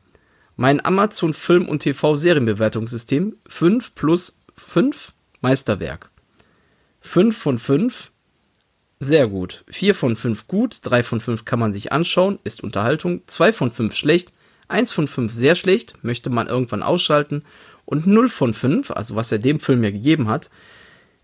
[0.62, 6.10] Mein Amazon Film- und TV-Serienbewertungssystem 5 plus 5 Meisterwerk.
[7.00, 8.12] 5 von 5
[9.00, 9.64] sehr gut.
[9.72, 13.70] 4 von 5 gut, 3 von 5 kann man sich anschauen, ist Unterhaltung, 2 von
[13.72, 14.30] 5 schlecht,
[14.68, 17.42] 1 von 5 sehr schlecht, möchte man irgendwann ausschalten
[17.84, 20.48] und 0 von 5, also was er dem Film ja gegeben hat,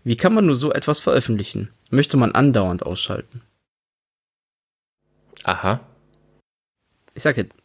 [0.03, 1.69] wie kann man nur so etwas veröffentlichen?
[1.91, 3.41] Möchte man andauernd ausschalten?
[5.45, 5.79] Aha.
[7.13, 7.55] Ich sag jetzt,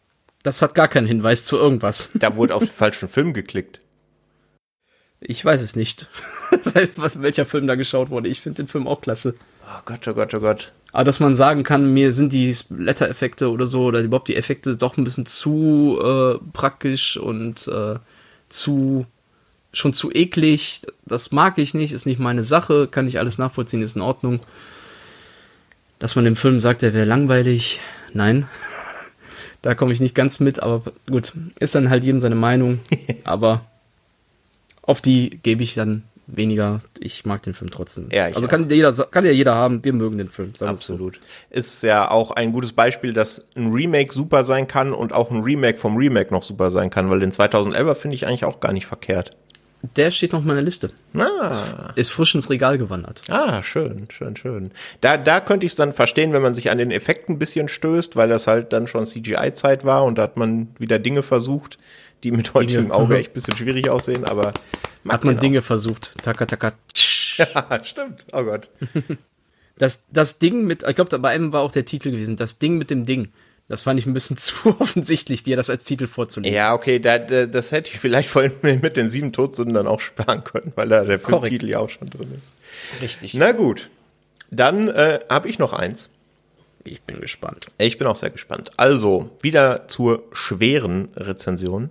[0.45, 2.11] das hat gar keinen Hinweis zu irgendwas.
[2.21, 3.81] Da wurde auf den falschen Film geklickt.
[5.21, 6.09] Ich weiß es nicht,
[7.15, 8.29] welcher Film da geschaut wurde.
[8.29, 9.35] Ich finde den Film auch klasse.
[9.67, 10.73] Oh Gott, oh Gott, oh Gott.
[10.93, 14.77] Aber dass man sagen kann, mir sind die Splatter-Effekte oder so, oder überhaupt die Effekte
[14.77, 17.97] doch ein bisschen zu äh, praktisch und äh,
[18.51, 19.07] zu
[19.73, 20.83] schon zu eklig.
[21.07, 24.41] Das mag ich nicht, ist nicht meine Sache, kann ich alles nachvollziehen, ist in Ordnung.
[25.99, 27.81] Dass man dem Film sagt, der wäre langweilig,
[28.13, 28.47] nein.
[29.65, 32.81] da komme ich nicht ganz mit, aber gut, ist dann halt jedem seine Meinung.
[33.25, 33.63] aber
[34.83, 36.81] auf die gebe ich dann weniger.
[37.01, 38.09] Ich mag den Film trotzdem.
[38.13, 40.51] Ja, also kann jeder, kann ja jeder haben, wir mögen den Film.
[40.51, 40.67] wir's so.
[40.67, 41.19] Absolut.
[41.49, 45.41] Ist ja auch ein gutes Beispiel, dass ein Remake super sein kann und auch ein
[45.41, 48.75] Remake vom Remake noch super sein kann, weil den 2011er finde ich eigentlich auch gar
[48.75, 49.35] nicht verkehrt.
[49.97, 50.91] Der steht noch auf meiner Liste.
[51.15, 53.23] Ah, Ist frisch ins Regal gewandert.
[53.29, 54.71] ah schön, schön, schön.
[55.01, 57.69] Da, da könnte ich es dann verstehen, wenn man sich an den Effekten ein bisschen
[57.69, 61.79] stößt, weil das halt dann schon CGI-Zeit war und da hat man wieder Dinge versucht,
[62.23, 62.91] die mit heutigem.
[62.93, 64.53] Auge echt ein bisschen schwierig aussehen, aber
[65.09, 66.15] Hat man Dinge versucht.
[66.23, 66.69] Taka, taka.
[66.69, 66.73] auch.
[67.37, 68.27] Ja, stimmt.
[68.33, 68.71] Oh Gott.
[69.77, 72.37] Das, das Ding mit, ich glaube, bei einem war auch der Titel gewesen.
[72.37, 73.33] Das Ding mit dem Ding.
[73.69, 76.55] Das fand ich ein bisschen zu offensichtlich, dir das als Titel vorzulesen.
[76.55, 80.45] Ja, okay, da, da, das hätte ich vielleicht vorhin mit den sieben Todsünden auch sparen
[80.45, 81.19] können, weil da der.
[81.19, 82.53] Filmtitel ja auch schon drin ist.
[83.01, 83.35] Richtig.
[83.35, 83.91] Na gut,
[84.51, 86.11] dann äh, habe ich noch eins.
[86.87, 87.67] Ich bin gespannt.
[87.79, 88.73] Ich bin auch sehr gespannt.
[88.77, 91.89] Also, wieder zur schweren Rezension.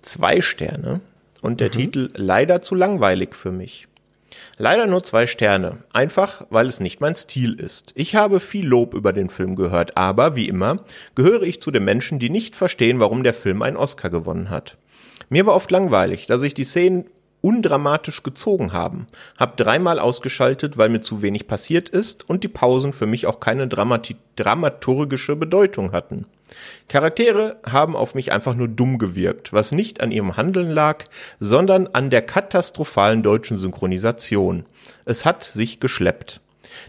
[0.00, 1.00] Zwei Sterne
[1.42, 3.88] und der Titel leider zu langweilig für mich.
[4.58, 5.78] Leider nur zwei Sterne.
[5.92, 7.92] Einfach, weil es nicht mein Stil ist.
[7.94, 10.78] Ich habe viel Lob über den Film gehört, aber wie immer
[11.14, 14.76] gehöre ich zu den Menschen, die nicht verstehen, warum der Film einen Oscar gewonnen hat.
[15.28, 17.06] Mir war oft langweilig, dass sich die Szenen
[17.46, 19.06] undramatisch gezogen haben.
[19.38, 23.38] Hab dreimal ausgeschaltet, weil mir zu wenig passiert ist und die Pausen für mich auch
[23.38, 26.26] keine Dramati dramaturgische Bedeutung hatten.
[26.88, 31.04] Charaktere haben auf mich einfach nur dumm gewirkt, was nicht an ihrem Handeln lag,
[31.38, 34.64] sondern an der katastrophalen deutschen Synchronisation.
[35.04, 36.40] Es hat sich geschleppt.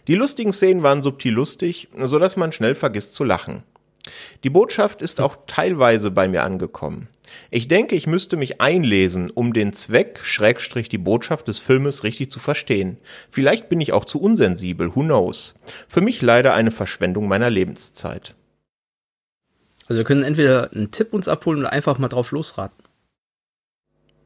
[0.08, 3.62] Die lustigen Szenen waren subtil lustig, so dass man schnell vergisst zu lachen.
[4.44, 7.08] Die Botschaft ist auch teilweise bei mir angekommen.
[7.52, 12.32] Ich denke, ich müsste mich einlesen, um den Zweck, Schrägstrich die Botschaft des Filmes richtig
[12.32, 12.98] zu verstehen.
[13.30, 15.56] Vielleicht bin ich auch zu unsensibel, who knows.
[15.88, 18.34] Für mich leider eine Verschwendung meiner Lebenszeit.
[19.88, 22.84] Also wir können entweder einen Tipp uns abholen oder einfach mal drauf losraten.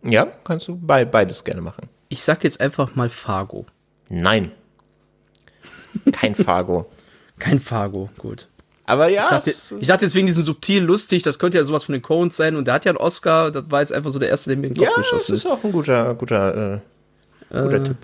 [0.04, 1.88] Ja, kannst du bei beides gerne machen.
[2.10, 3.68] Ich sag jetzt einfach mal Fargo.
[4.10, 4.52] Nein.
[6.12, 6.92] Kein Fargo.
[7.40, 8.50] Kein Fargo, gut.
[8.92, 11.86] Aber ja, Ich dachte, ich dachte jetzt wegen diesem subtil lustig, das könnte ja sowas
[11.86, 14.20] von den Coens sein und der hat ja einen Oscar, das war jetzt einfach so
[14.20, 15.52] der erste, der mir in den Kopf ja, das geschossen ist ist.
[15.52, 16.82] auch ein guter, guter,
[17.50, 17.96] äh, guter Äh, Tipp.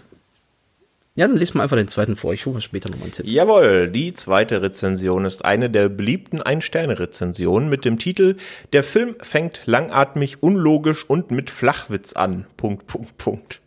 [1.15, 2.31] Ja, dann lest mal einfach den zweiten vor.
[2.31, 3.25] Ich hole später nochmal einen Tipp.
[3.27, 8.35] Jawohl, die zweite Rezension ist eine der beliebten Ein-Sterne-Rezensionen mit dem Titel
[8.71, 12.45] Der Film fängt langatmig, unlogisch und mit Flachwitz an.
[12.55, 13.61] Punkt, Punkt, Punkt.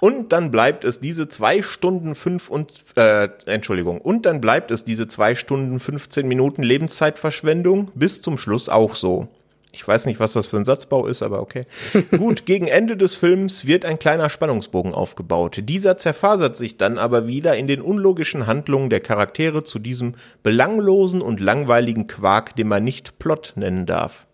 [0.00, 4.84] Und dann bleibt es diese zwei Stunden fünf und äh, Entschuldigung, und dann bleibt es
[4.84, 9.28] diese zwei Stunden 15 Minuten Lebenszeitverschwendung bis zum Schluss auch so.
[9.74, 11.64] Ich weiß nicht, was das für ein Satzbau ist, aber okay.
[12.16, 15.60] Gut, gegen Ende des Films wird ein kleiner Spannungsbogen aufgebaut.
[15.62, 21.22] Dieser zerfasert sich dann aber wieder in den unlogischen Handlungen der Charaktere zu diesem belanglosen
[21.22, 24.26] und langweiligen Quark, den man nicht Plot nennen darf.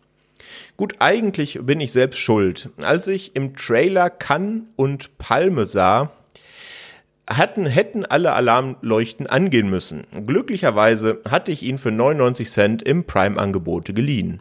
[0.77, 2.71] Gut, eigentlich bin ich selbst schuld.
[2.83, 6.13] Als ich im Trailer Kann und Palme sah,
[7.29, 10.07] hatten, hätten alle Alarmleuchten angehen müssen.
[10.27, 14.41] Glücklicherweise hatte ich ihn für 99 Cent im Prime-Angebote geliehen.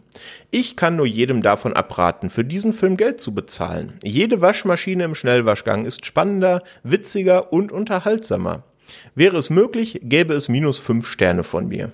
[0.50, 3.94] Ich kann nur jedem davon abraten, für diesen Film Geld zu bezahlen.
[4.02, 8.62] Jede Waschmaschine im Schnellwaschgang ist spannender, witziger und unterhaltsamer.
[9.14, 11.92] Wäre es möglich, gäbe es minus fünf Sterne von mir.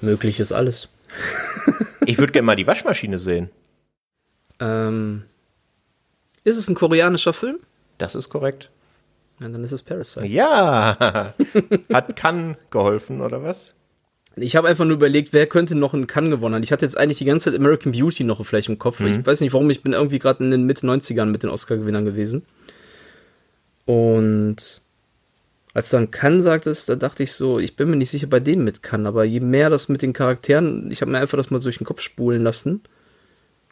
[0.00, 0.88] Möglich ist alles.
[2.06, 3.50] ich würde gerne mal die Waschmaschine sehen.
[4.60, 5.24] Ähm,
[6.44, 7.58] ist es ein koreanischer Film?
[7.98, 8.70] Das ist korrekt.
[9.40, 10.26] Ja, dann ist es Parasite.
[10.26, 11.34] Ja,
[11.92, 13.74] hat Cannes geholfen oder was?
[14.38, 16.62] Ich habe einfach nur überlegt, wer könnte noch einen Cannes gewonnen haben.
[16.62, 19.00] Ich hatte jetzt eigentlich die ganze Zeit American Beauty noch vielleicht im Kopf.
[19.00, 19.06] Mhm.
[19.08, 22.04] Ich weiß nicht warum, ich bin irgendwie gerade in den Mitte 90ern mit den Oscar-Gewinnern
[22.04, 22.44] gewesen.
[23.86, 24.82] Und
[25.76, 28.40] als du dann Cannes sagtest, da dachte ich so, ich bin mir nicht sicher bei
[28.40, 31.50] denen mit Cannes, aber je mehr das mit den Charakteren, ich habe mir einfach das
[31.50, 32.80] mal durch den Kopf spulen lassen.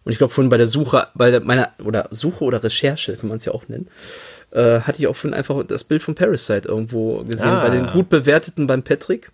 [0.05, 3.31] Und ich glaube, vorhin bei der Suche, bei der, meiner, oder Suche oder Recherche, kann
[3.31, 3.89] man es ja auch nennen,
[4.51, 7.67] äh, hatte ich auch vorhin einfach das Bild von Parasite irgendwo gesehen, ah.
[7.67, 9.31] bei den gut bewerteten beim Patrick.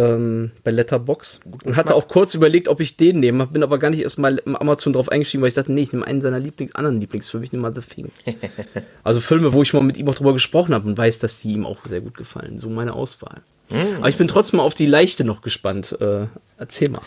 [0.00, 3.90] Ähm, bei Letterbox und hatte auch kurz überlegt, ob ich den nehme, bin aber gar
[3.90, 6.38] nicht erst mal im Amazon drauf eingestiegen, weil ich dachte, nee, ich nehme einen seiner
[6.38, 8.10] Lieblings anderen Lieblingsfilme, ich nehme mal The Thing.
[9.04, 11.52] also Filme, wo ich mal mit ihm auch drüber gesprochen habe und weiß, dass die
[11.52, 12.56] ihm auch sehr gut gefallen.
[12.56, 13.42] So meine Auswahl.
[13.70, 13.96] Mm.
[13.98, 15.96] Aber ich bin trotzdem mal auf die Leichte noch gespannt.
[16.00, 17.02] Äh, erzähl mal.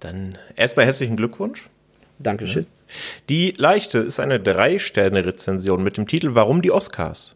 [0.00, 1.68] Dann erstmal herzlichen Glückwunsch.
[2.18, 2.66] Dankeschön.
[3.28, 7.34] Die Leichte ist eine Drei-Sterne-Rezension mit dem Titel Warum die Oscars?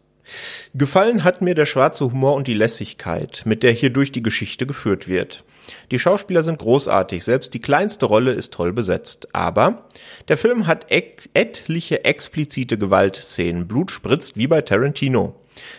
[0.73, 4.65] Gefallen hat mir der schwarze Humor und die Lässigkeit, mit der hier durch die Geschichte
[4.65, 5.43] geführt wird.
[5.91, 9.29] Die Schauspieler sind großartig, selbst die kleinste Rolle ist toll besetzt.
[9.33, 9.85] Aber
[10.27, 15.35] der Film hat et etliche explizite Gewaltszenen, Blut spritzt wie bei Tarantino.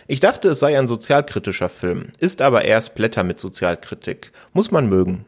[0.07, 4.31] Ich dachte, es sei ein sozialkritischer Film, ist aber erst Blätter mit Sozialkritik.
[4.53, 5.25] Muss man mögen.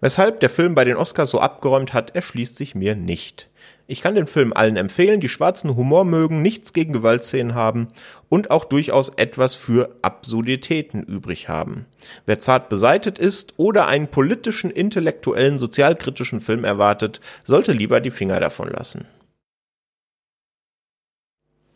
[0.00, 3.48] Weshalb der Film bei den Oscars so abgeräumt hat, erschließt sich mir nicht.
[3.90, 7.88] Ich kann den Film allen empfehlen, die schwarzen Humor mögen, nichts gegen Gewaltszenen haben
[8.28, 11.86] und auch durchaus etwas für Absurditäten übrig haben.
[12.26, 18.40] Wer zart beseitet ist oder einen politischen, intellektuellen, sozialkritischen Film erwartet, sollte lieber die Finger
[18.40, 19.06] davon lassen.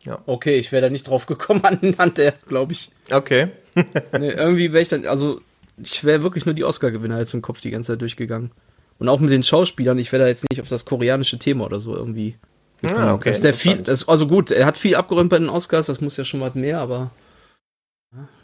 [0.04, 0.20] Ja.
[0.26, 2.90] Okay, ich wäre da nicht drauf gekommen anhand der, glaube ich.
[3.10, 3.48] Okay.
[3.74, 5.40] nee, irgendwie wäre ich dann, also
[5.76, 8.50] ich wäre wirklich nur die Oscar-Gewinner jetzt im Kopf die ganze Zeit durchgegangen.
[8.98, 11.80] Und auch mit den Schauspielern, ich wäre da jetzt nicht auf das koreanische Thema oder
[11.80, 12.36] so irgendwie.
[12.80, 13.00] Gekommen.
[13.00, 13.30] Ah, okay.
[13.30, 16.16] Dass der viel, das, also gut, er hat viel abgeräumt bei den Oscars, das muss
[16.16, 17.10] ja schon mal mehr, aber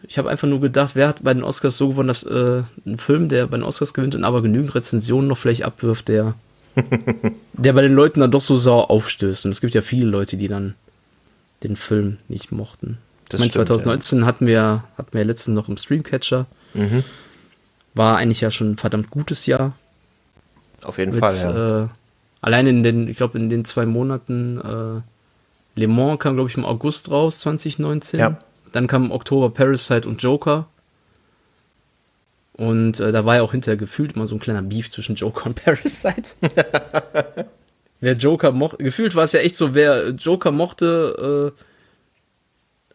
[0.02, 2.98] ich habe einfach nur gedacht, wer hat bei den Oscars so gewonnen, dass äh, ein
[2.98, 6.34] Film, der bei den Oscars gewinnt und aber genügend Rezensionen noch vielleicht abwirft, der,
[7.52, 9.44] der bei den Leuten dann doch so sauer aufstößt.
[9.44, 10.74] Und es gibt ja viele Leute, die dann
[11.62, 12.98] den Film nicht mochten.
[13.28, 14.26] Das ich meine, 2019 ja.
[14.26, 17.04] hatten wir, hatten wir ja letztens noch im Streamcatcher Mhm.
[17.94, 19.72] War eigentlich ja schon ein verdammt gutes Jahr.
[20.82, 21.84] Auf jeden Mit, Fall, ja.
[21.84, 21.88] Äh,
[22.40, 26.56] allein in den, ich glaube, in den zwei Monaten äh, Le Mans kam, glaube ich,
[26.56, 28.20] im August raus, 2019.
[28.20, 28.38] Ja.
[28.72, 30.66] Dann kam im Oktober Parasite und Joker.
[32.52, 35.46] Und äh, da war ja auch hinterher gefühlt immer so ein kleiner Beef zwischen Joker
[35.46, 36.34] und Parasite.
[38.00, 41.62] wer Joker mochte, gefühlt war es ja echt so, wer Joker mochte, äh,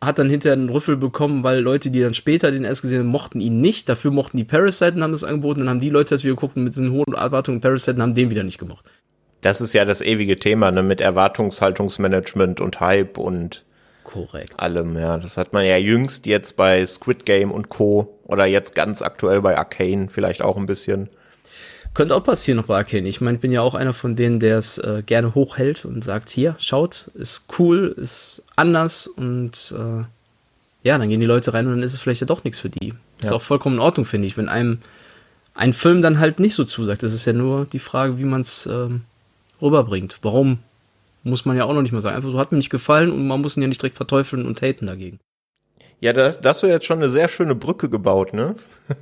[0.06, 3.08] hat dann hinterher einen Rüffel bekommen, weil Leute, die dann später den erst gesehen haben,
[3.08, 3.90] mochten ihn nicht.
[3.90, 5.62] Dafür mochten die Parasite und haben das angeboten.
[5.62, 8.30] Dann haben die Leute, das wir guckten, mit diesen hohen Erwartungen Parasite und haben den
[8.30, 8.86] wieder nicht gemocht.
[9.42, 13.66] Das ist ja das ewige Thema, ne, mit Erwartungshaltungsmanagement und Hype und
[14.04, 14.60] Korrekt.
[14.60, 15.18] allem, ja.
[15.18, 18.20] Das hat man ja jüngst jetzt bei Squid Game und Co.
[18.24, 21.10] oder jetzt ganz aktuell bei Arcane vielleicht auch ein bisschen.
[21.94, 23.08] Könnte auch passieren noch bei Arcane.
[23.08, 26.04] Ich meine, ich bin ja auch einer von denen, der es äh, gerne hochhält und
[26.04, 30.04] sagt, hier, schaut, ist cool, ist anders und äh,
[30.84, 32.70] ja, dann gehen die Leute rein und dann ist es vielleicht ja doch nichts für
[32.70, 32.90] die.
[32.90, 32.96] Ja.
[33.22, 34.80] Ist auch vollkommen in Ordnung, finde ich, wenn einem
[35.54, 37.04] ein Film dann halt nicht so zusagt.
[37.04, 39.02] Das ist ja nur die Frage, wie man es ähm,
[39.62, 40.18] rüberbringt.
[40.24, 40.60] Warum?
[41.24, 42.18] Muss man ja auch noch nicht mal sagen.
[42.18, 44.62] Einfach so hat mir nicht gefallen und man muss ihn ja nicht direkt verteufeln und
[44.62, 45.20] haten dagegen.
[46.02, 48.56] Ja, da, da hast du jetzt schon eine sehr schöne Brücke gebaut, ne?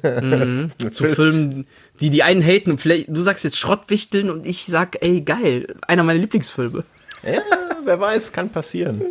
[0.04, 0.70] Mhm.
[0.92, 1.66] Zu Filmen,
[2.02, 5.68] die die einen haten und vielleicht, du sagst jetzt Schrottwichteln und ich sag, ey, geil,
[5.88, 6.84] einer meiner Lieblingsfilme.
[7.24, 7.42] Ja,
[7.86, 9.02] wer weiß, kann passieren.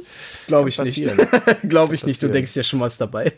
[0.49, 1.09] Glaube ich nicht.
[1.69, 2.23] Glaube ich nicht.
[2.23, 3.33] Du denkst ja schon was dabei.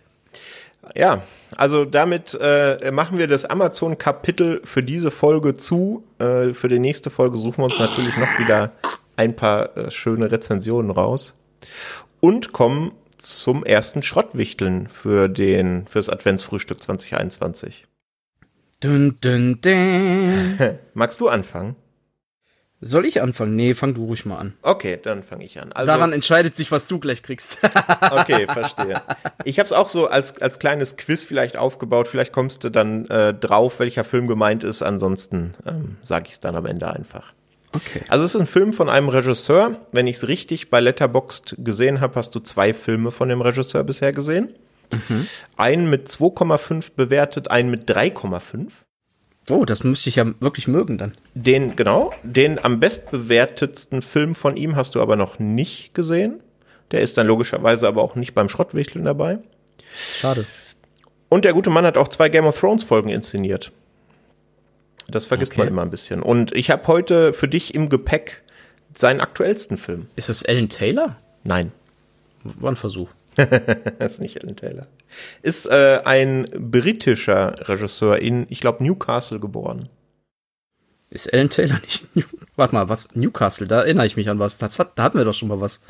[0.96, 1.22] Ja,
[1.56, 6.02] also damit äh, machen wir das Amazon-Kapitel für diese Folge zu.
[6.18, 8.72] Äh, für die nächste Folge suchen wir uns natürlich noch wieder
[9.16, 11.38] ein paar äh, schöne Rezensionen raus
[12.20, 17.86] und kommen zum ersten Schrottwichteln für den fürs Adventsfrühstück 2021.
[18.82, 20.58] Dun, dun, dun.
[20.94, 21.76] Magst du anfangen?
[22.80, 23.54] Soll ich anfangen?
[23.54, 24.54] Nee, fang du ruhig mal an.
[24.60, 25.70] Okay, dann fange ich an.
[25.70, 27.58] Also, Daran entscheidet sich, was du gleich kriegst.
[28.10, 29.00] okay, verstehe.
[29.44, 32.08] Ich habe es auch so als, als kleines Quiz vielleicht aufgebaut.
[32.08, 34.82] Vielleicht kommst du dann äh, drauf, welcher Film gemeint ist.
[34.82, 37.34] Ansonsten ähm, sage ich es dann am Ende einfach.
[37.72, 38.00] Okay.
[38.08, 39.76] Also es ist ein Film von einem Regisseur.
[39.92, 43.84] Wenn ich es richtig bei Letterboxd gesehen habe, hast du zwei Filme von dem Regisseur
[43.84, 44.56] bisher gesehen.
[44.92, 45.26] Mhm.
[45.56, 48.68] Einen mit 2,5 bewertet, einen mit 3,5.
[49.48, 51.12] Oh, das müsste ich ja wirklich mögen dann.
[51.34, 56.40] Den, genau, den am bestbewertetsten Film von ihm hast du aber noch nicht gesehen.
[56.92, 59.38] Der ist dann logischerweise aber auch nicht beim Schrottwichteln dabei.
[60.20, 60.46] Schade.
[61.28, 63.72] Und der gute Mann hat auch zwei Game of Thrones Folgen inszeniert.
[65.08, 65.62] Das vergisst okay.
[65.62, 66.22] man immer ein bisschen.
[66.22, 68.42] Und ich habe heute für dich im Gepäck
[68.94, 70.06] seinen aktuellsten Film.
[70.16, 71.16] Ist das Alan Taylor?
[71.44, 71.72] Nein.
[72.44, 73.08] War ein Versuch.
[73.98, 74.86] das ist nicht Alan Taylor.
[75.42, 79.88] Ist äh, ein britischer Regisseur in, ich glaube, Newcastle geboren.
[81.10, 82.14] Ist Alan Taylor nicht.
[82.14, 82.24] New
[82.56, 83.08] Warte mal, was?
[83.14, 84.58] Newcastle, da erinnere ich mich an was.
[84.58, 85.82] Das hat, da hatten wir doch schon mal was.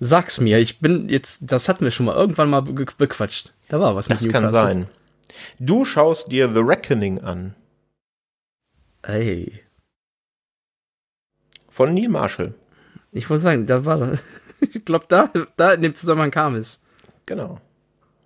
[0.00, 3.52] Sag's mir, ich bin jetzt, das hatten wir schon mal irgendwann mal be bequatscht.
[3.68, 4.42] Da war was mit das Newcastle.
[4.42, 4.88] Das kann sein.
[5.58, 7.54] Du schaust dir The Reckoning an.
[9.02, 9.60] Ey.
[11.68, 12.54] Von Neil Marshall.
[13.12, 14.22] Ich wollte sagen, da war das.
[14.72, 16.84] ich glaube, da, da in dem Zusammenhang kam es.
[17.26, 17.60] Genau.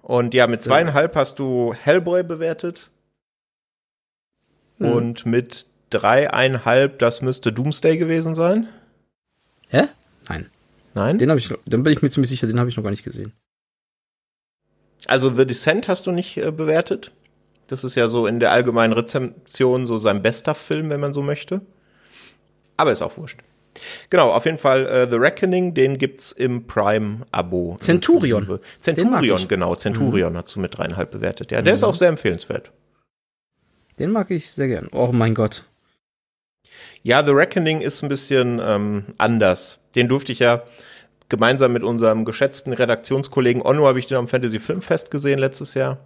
[0.03, 2.90] Und ja, mit zweieinhalb hast du Hellboy bewertet.
[4.79, 4.92] Hm.
[4.92, 8.68] Und mit dreieinhalb, das müsste Doomsday gewesen sein.
[9.68, 9.88] Hä?
[10.29, 10.51] Nein.
[10.95, 11.18] Nein?
[11.18, 13.05] Den habe ich, dann bin ich mir ziemlich sicher, den habe ich noch gar nicht
[13.05, 13.33] gesehen.
[15.07, 17.12] Also The Descent hast du nicht äh, bewertet.
[17.66, 21.23] Das ist ja so in der allgemeinen Rezeption so sein bester Film, wenn man so
[21.23, 21.62] möchte.
[22.77, 23.40] Aber ist auch wurscht.
[24.11, 27.77] Genau, auf jeden Fall äh, The Reckoning, den gibt's im Prime-Abo.
[27.81, 28.61] Centurion.
[28.79, 29.75] Centurion, genau.
[29.75, 30.37] Centurion mhm.
[30.37, 31.51] hast du mit dreieinhalb bewertet.
[31.51, 31.75] Ja, der mhm.
[31.77, 32.71] ist auch sehr empfehlenswert.
[33.99, 34.89] Den mag ich sehr gern.
[34.93, 35.65] Oh mein Gott.
[37.03, 39.81] Ja, The Reckoning ist ein bisschen ähm, anders.
[39.95, 40.63] Den durfte ich ja
[41.29, 45.99] gemeinsam mit unserem geschätzten Redaktionskollegen Onno habe ich den am Fantasy Filmfest gesehen letztes Jahr.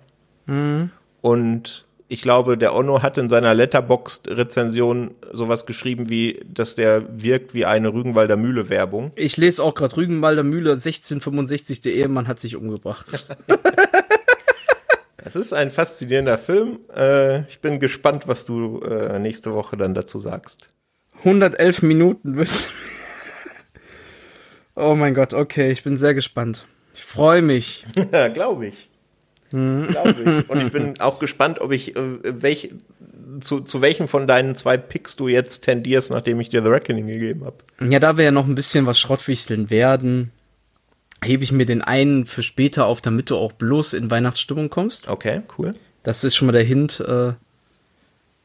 [0.47, 0.91] Mhm.
[1.21, 7.55] Und ich glaube, der Onno hat in seiner Letterboxd-Rezension sowas geschrieben wie, dass der wirkt
[7.55, 9.11] wie eine Rügenwalder Mühle-Werbung.
[9.17, 13.27] Ich lese auch gerade Rügenwalder Mühle 1665, der Ehemann hat sich umgebracht.
[15.27, 16.79] Es ist ein faszinierender Film.
[16.95, 20.69] Äh, ich bin gespannt, was du äh, nächste Woche dann dazu sagst.
[21.25, 22.71] 111 Minuten bis.
[24.77, 26.65] oh mein Gott, okay, ich bin sehr gespannt.
[26.95, 27.85] Ich freue mich.
[28.13, 28.89] Ja, glaube ich.
[29.53, 29.89] Mhm.
[29.89, 30.51] Glaube ich.
[30.51, 32.73] Und ich bin auch gespannt, ob ich, äh, welch,
[33.41, 37.09] zu, zu welchem von deinen zwei Picks du jetzt tendierst, nachdem ich dir The Reckoning
[37.09, 37.57] gegeben habe.
[37.89, 40.31] Ja, da wir ja noch ein bisschen was Schrottwichteln werden,
[41.23, 45.09] hebe ich mir den einen für später auf, damit du auch bloß in Weihnachtsstimmung kommst.
[45.09, 45.75] Okay, cool.
[46.03, 47.33] Das ist schon mal der Hint, äh,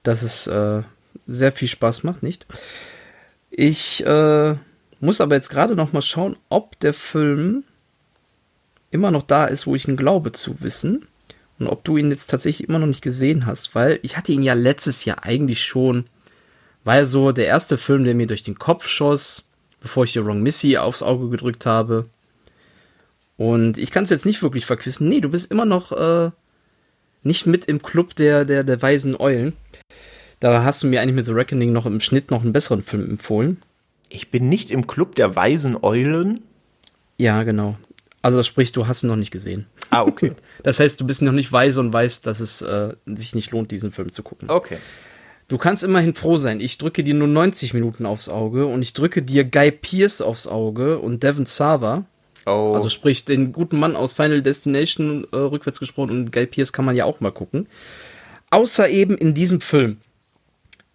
[0.03, 0.81] dass es äh,
[1.27, 2.45] sehr viel Spaß macht, nicht?
[3.49, 4.55] Ich äh,
[4.99, 7.63] muss aber jetzt gerade noch mal schauen, ob der Film
[8.91, 11.07] immer noch da ist, wo ich ihn glaube zu wissen.
[11.59, 14.43] Und ob du ihn jetzt tatsächlich immer noch nicht gesehen hast, weil ich hatte ihn
[14.43, 16.05] ja letztes Jahr eigentlich schon,
[16.83, 19.47] war so der erste Film, der mir durch den Kopf schoss,
[19.79, 22.07] bevor ich The Wrong Missy aufs Auge gedrückt habe.
[23.37, 25.07] Und ich kann es jetzt nicht wirklich verquissen.
[25.07, 26.31] Nee, du bist immer noch äh,
[27.23, 29.53] nicht mit im Club der, der, der weisen Eulen.
[30.39, 33.07] Da hast du mir eigentlich mit The Reckoning noch im Schnitt noch einen besseren Film
[33.07, 33.61] empfohlen.
[34.09, 36.41] Ich bin nicht im Club der weisen Eulen?
[37.17, 37.77] Ja, genau.
[38.21, 39.67] Also das spricht, du hast ihn noch nicht gesehen.
[39.89, 40.33] Ah, okay.
[40.63, 43.71] Das heißt, du bist noch nicht weise und weißt, dass es äh, sich nicht lohnt,
[43.71, 44.47] diesen Film zu gucken.
[44.51, 44.77] Okay.
[45.47, 46.59] Du kannst immerhin froh sein.
[46.59, 50.45] Ich drücke dir nur 90 Minuten aufs Auge und ich drücke dir Guy Pierce aufs
[50.45, 52.05] Auge und Devin Sava.
[52.45, 52.73] Oh.
[52.75, 56.85] Also sprich, den guten Mann aus Final Destination äh, rückwärts gesprochen und Guy Pierce kann
[56.85, 57.67] man ja auch mal gucken.
[58.51, 59.97] Außer eben in diesem Film.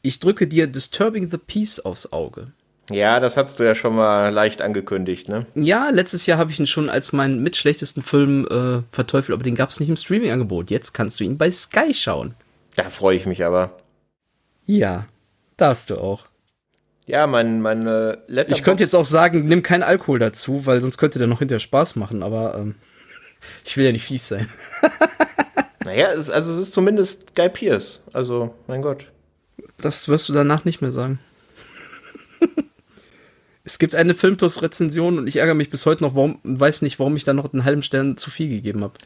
[0.03, 2.53] Ich drücke dir Disturbing the Peace aufs Auge.
[2.91, 5.47] Ja, das hast du ja schon mal leicht angekündigt, ne?
[5.55, 9.57] Ja, letztes Jahr habe ich ihn schon als meinen mitschlechtesten Film äh, verteufelt, aber den
[9.57, 10.71] gab es nicht im Streaming-Angebot.
[10.71, 12.35] Jetzt kannst du ihn bei Sky schauen.
[12.77, 13.79] Da freue ich mich aber.
[14.67, 15.07] Ja,
[15.57, 16.27] darfst du auch.
[17.07, 20.99] Ja, mein, meine Letterbox Ich könnte jetzt auch sagen, nimm keinen Alkohol dazu, weil sonst
[20.99, 22.75] könnte der noch hinterher Spaß machen, aber ähm,
[23.65, 24.49] ich will ja nicht fies sein.
[25.85, 28.03] naja, es, also es ist zumindest Guy Pierce.
[28.13, 29.07] Also, mein Gott.
[29.79, 31.19] Das wirst du danach nicht mehr sagen.
[33.67, 37.17] Es gibt eine Filmtoast-Rezension und ich ärgere mich bis heute noch, warum, weiß nicht, warum
[37.17, 38.95] ich da noch einen halben Stern zu viel gegeben habe.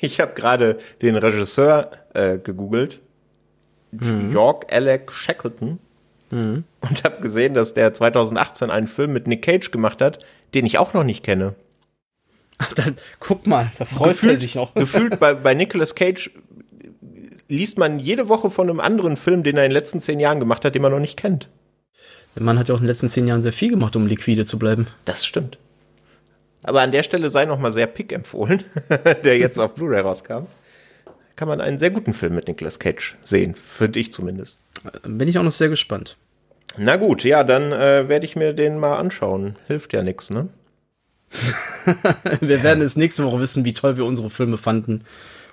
[0.00, 2.98] Ich habe gerade den Regisseur äh, gegoogelt.
[3.92, 4.32] Mhm.
[4.32, 5.78] York Alec Shackleton.
[6.32, 6.64] Mhm.
[6.80, 10.18] Und habe gesehen, dass der 2018 einen Film mit Nick Cage gemacht hat,
[10.52, 11.54] den ich auch noch nicht kenne.
[12.58, 14.74] Ach, dann, guck mal, da freut gefühlt, er sich noch.
[14.74, 16.32] Gefühlt bei, bei Nicolas Cage
[17.46, 20.40] liest man jede Woche von einem anderen Film, den er in den letzten zehn Jahren
[20.40, 21.48] gemacht hat, den man noch nicht kennt.
[22.34, 24.44] Der Mann hat ja auch in den letzten zehn Jahren sehr viel gemacht, um liquide
[24.44, 24.86] zu bleiben.
[25.04, 25.58] Das stimmt.
[26.62, 28.62] Aber an der Stelle sei noch mal sehr Pick empfohlen,
[29.24, 30.46] der jetzt auf Blu-ray rauskam.
[31.36, 34.60] Kann man einen sehr guten Film mit Nicolas Cage sehen, finde ich zumindest.
[35.02, 36.16] Bin ich auch noch sehr gespannt.
[36.78, 39.56] Na gut, ja, dann äh, werde ich mir den mal anschauen.
[39.66, 40.48] Hilft ja nichts, ne?
[42.40, 45.04] wir werden es nächste Woche wissen, wie toll wir unsere Filme fanden.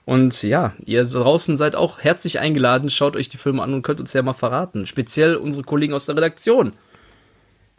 [0.09, 2.89] Und ja, ihr draußen seid auch herzlich eingeladen.
[2.89, 4.87] Schaut euch die Filme an und könnt uns ja mal verraten.
[4.87, 6.73] Speziell unsere Kollegen aus der Redaktion.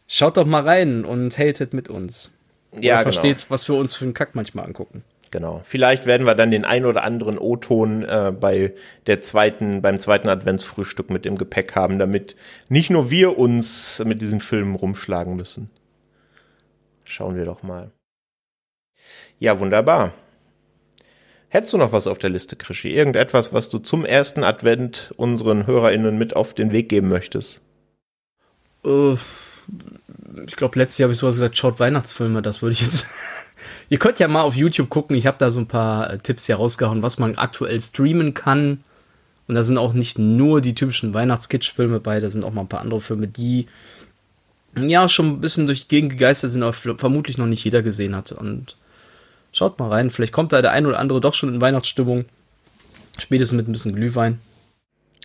[0.07, 2.33] Schaut doch mal rein und hatet mit uns.
[2.81, 3.11] Ja, genau.
[3.11, 5.03] versteht, was wir uns für einen Kack manchmal angucken.
[5.33, 5.63] Genau.
[5.65, 8.75] Vielleicht werden wir dann den ein oder anderen O-Ton äh, bei
[9.09, 12.37] der zweiten, beim zweiten Adventsfrühstück mit im Gepäck haben, damit
[12.69, 15.69] nicht nur wir uns mit diesen Filmen rumschlagen müssen.
[17.03, 17.91] Schauen wir doch mal.
[19.41, 20.13] Ja, wunderbar.
[21.53, 22.91] Hättest du noch was auf der Liste, Krischi?
[22.91, 27.61] Irgendetwas, was du zum ersten Advent unseren HörerInnen mit auf den Weg geben möchtest?
[28.85, 29.17] Uh,
[30.47, 33.09] ich glaube, letztes Jahr habe ich sowas gesagt, schaut Weihnachtsfilme, das würde ich jetzt.
[33.89, 36.47] Ihr könnt ja mal auf YouTube gucken, ich habe da so ein paar äh, Tipps
[36.47, 38.85] hier rausgehauen, was man aktuell streamen kann.
[39.49, 42.69] Und da sind auch nicht nur die typischen Weihnachtskitsch-Filme bei, da sind auch mal ein
[42.69, 43.67] paar andere Filme, die
[44.77, 48.15] ja schon ein bisschen durch die Gegend gegeistert sind, aber vermutlich noch nicht jeder gesehen
[48.15, 48.31] hat.
[48.31, 48.77] Und
[49.53, 52.25] Schaut mal rein, vielleicht kommt da der ein oder andere doch schon in Weihnachtsstimmung.
[53.19, 54.41] Spätestens mit ein bisschen Glühwein.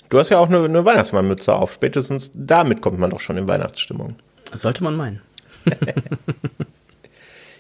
[0.10, 1.74] Du hast ja auch eine, eine Weihnachtsmannmütze auf.
[1.74, 4.16] Spätestens damit kommt man doch schon in Weihnachtsstimmung.
[4.54, 5.22] sollte man meinen.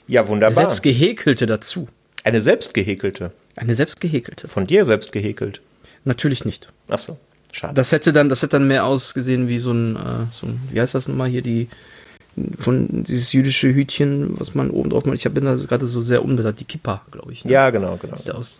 [0.08, 0.56] ja, wunderbar.
[0.56, 1.88] Selbst gehäkelte dazu.
[2.24, 3.32] Eine selbst gehäkelte?
[3.56, 4.48] Eine selbst gehäkelte.
[4.48, 5.62] Von dir selbst gehäkelt?
[6.04, 6.70] Natürlich nicht.
[6.88, 7.18] Ach so,
[7.52, 7.74] schade.
[7.74, 10.00] Das hätte dann, das hätte dann mehr ausgesehen wie so ein, äh,
[10.32, 11.68] so ein wie heißt das nochmal hier, die,
[12.58, 15.16] von dieses jüdische Hütchen, was man oben drauf macht.
[15.16, 17.46] Ich bin da gerade so sehr unbedacht, die Kippa, glaube ich.
[17.46, 17.52] Ne?
[17.52, 18.16] Ja, genau, genau.
[18.16, 18.60] Sieht aus.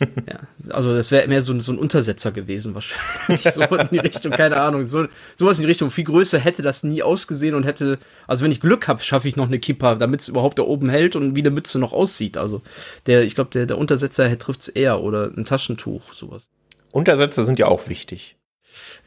[0.00, 3.42] ja, also das wäre mehr so, so ein Untersetzer gewesen, wahrscheinlich.
[3.54, 4.84] so in die Richtung, keine Ahnung.
[4.84, 5.06] So,
[5.36, 5.90] sowas in die Richtung.
[5.90, 9.36] Viel größer hätte das nie ausgesehen und hätte, also wenn ich Glück habe, schaffe ich
[9.36, 12.36] noch eine Kippa, damit es überhaupt da oben hält und wie eine Mütze noch aussieht.
[12.36, 12.62] Also
[13.06, 16.48] der, ich glaube, der, der Untersetzer trifft es eher oder ein Taschentuch, sowas.
[16.90, 18.36] Untersetzer sind ja auch wichtig.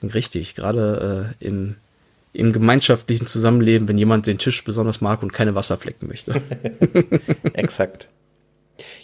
[0.02, 1.76] Richtig, gerade äh, im
[2.38, 6.40] im gemeinschaftlichen Zusammenleben, wenn jemand den Tisch besonders mag und keine Wasserflecken möchte.
[7.54, 8.10] Exakt.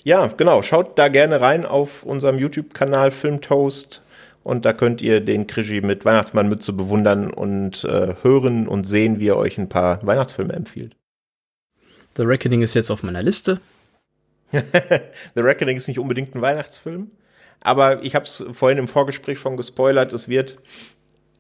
[0.04, 0.62] Ja, genau.
[0.62, 4.04] Schaut da gerne rein auf unserem YouTube-Kanal Filmtoast
[4.44, 9.30] und da könnt ihr den Krischi mit Weihnachtsmannmütze bewundern und äh, hören und sehen, wie
[9.30, 10.96] er euch ein paar Weihnachtsfilme empfiehlt.
[12.16, 13.60] The Reckoning ist jetzt auf meiner Liste.
[14.52, 17.10] The Reckoning ist nicht unbedingt ein Weihnachtsfilm,
[17.62, 20.14] aber ich habe es vorhin im Vorgespräch schon gespoilert.
[20.14, 20.58] Es wird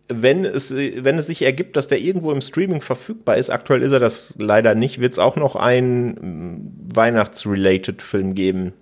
[0.09, 3.91] wenn es, wenn es sich ergibt, dass der irgendwo im Streaming verfügbar ist, aktuell ist
[3.91, 8.73] er das leider nicht, wird es auch noch einen Weihnachtsrelated Film geben,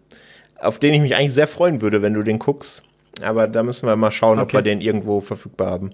[0.59, 2.84] auf den ich mich eigentlich sehr freuen würde, wenn du den guckst.
[3.22, 4.43] Aber da müssen wir mal schauen, okay.
[4.43, 5.89] ob wir den irgendwo verfügbar haben.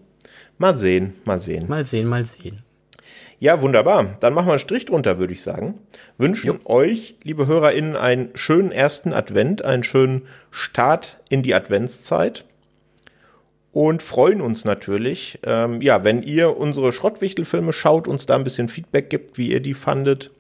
[0.58, 1.68] Mal sehen, mal sehen.
[1.68, 2.64] Mal sehen, mal sehen.
[3.40, 4.18] Ja, wunderbar.
[4.20, 5.76] Dann machen wir einen Strich drunter, würde ich sagen.
[6.18, 6.60] Wünschen jo.
[6.66, 12.46] euch, liebe HörerInnen, einen schönen ersten Advent, einen schönen Start in die Adventszeit
[13.78, 18.70] und freuen uns natürlich, ähm, ja, wenn ihr unsere Schrottwichtelfilme schaut, uns da ein bisschen
[18.70, 20.32] Feedback gibt, wie ihr die fandet.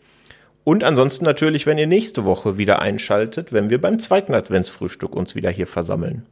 [0.64, 5.36] Und ansonsten natürlich, wenn ihr nächste Woche wieder einschaltet, wenn wir beim zweiten Adventsfrühstück uns
[5.36, 6.26] wieder hier versammeln.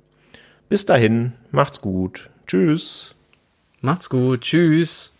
[0.67, 2.31] Bis dahin, macht's gut.
[2.47, 3.13] Tschüss.
[3.81, 4.41] Macht's gut.
[4.41, 5.14] Tschüss.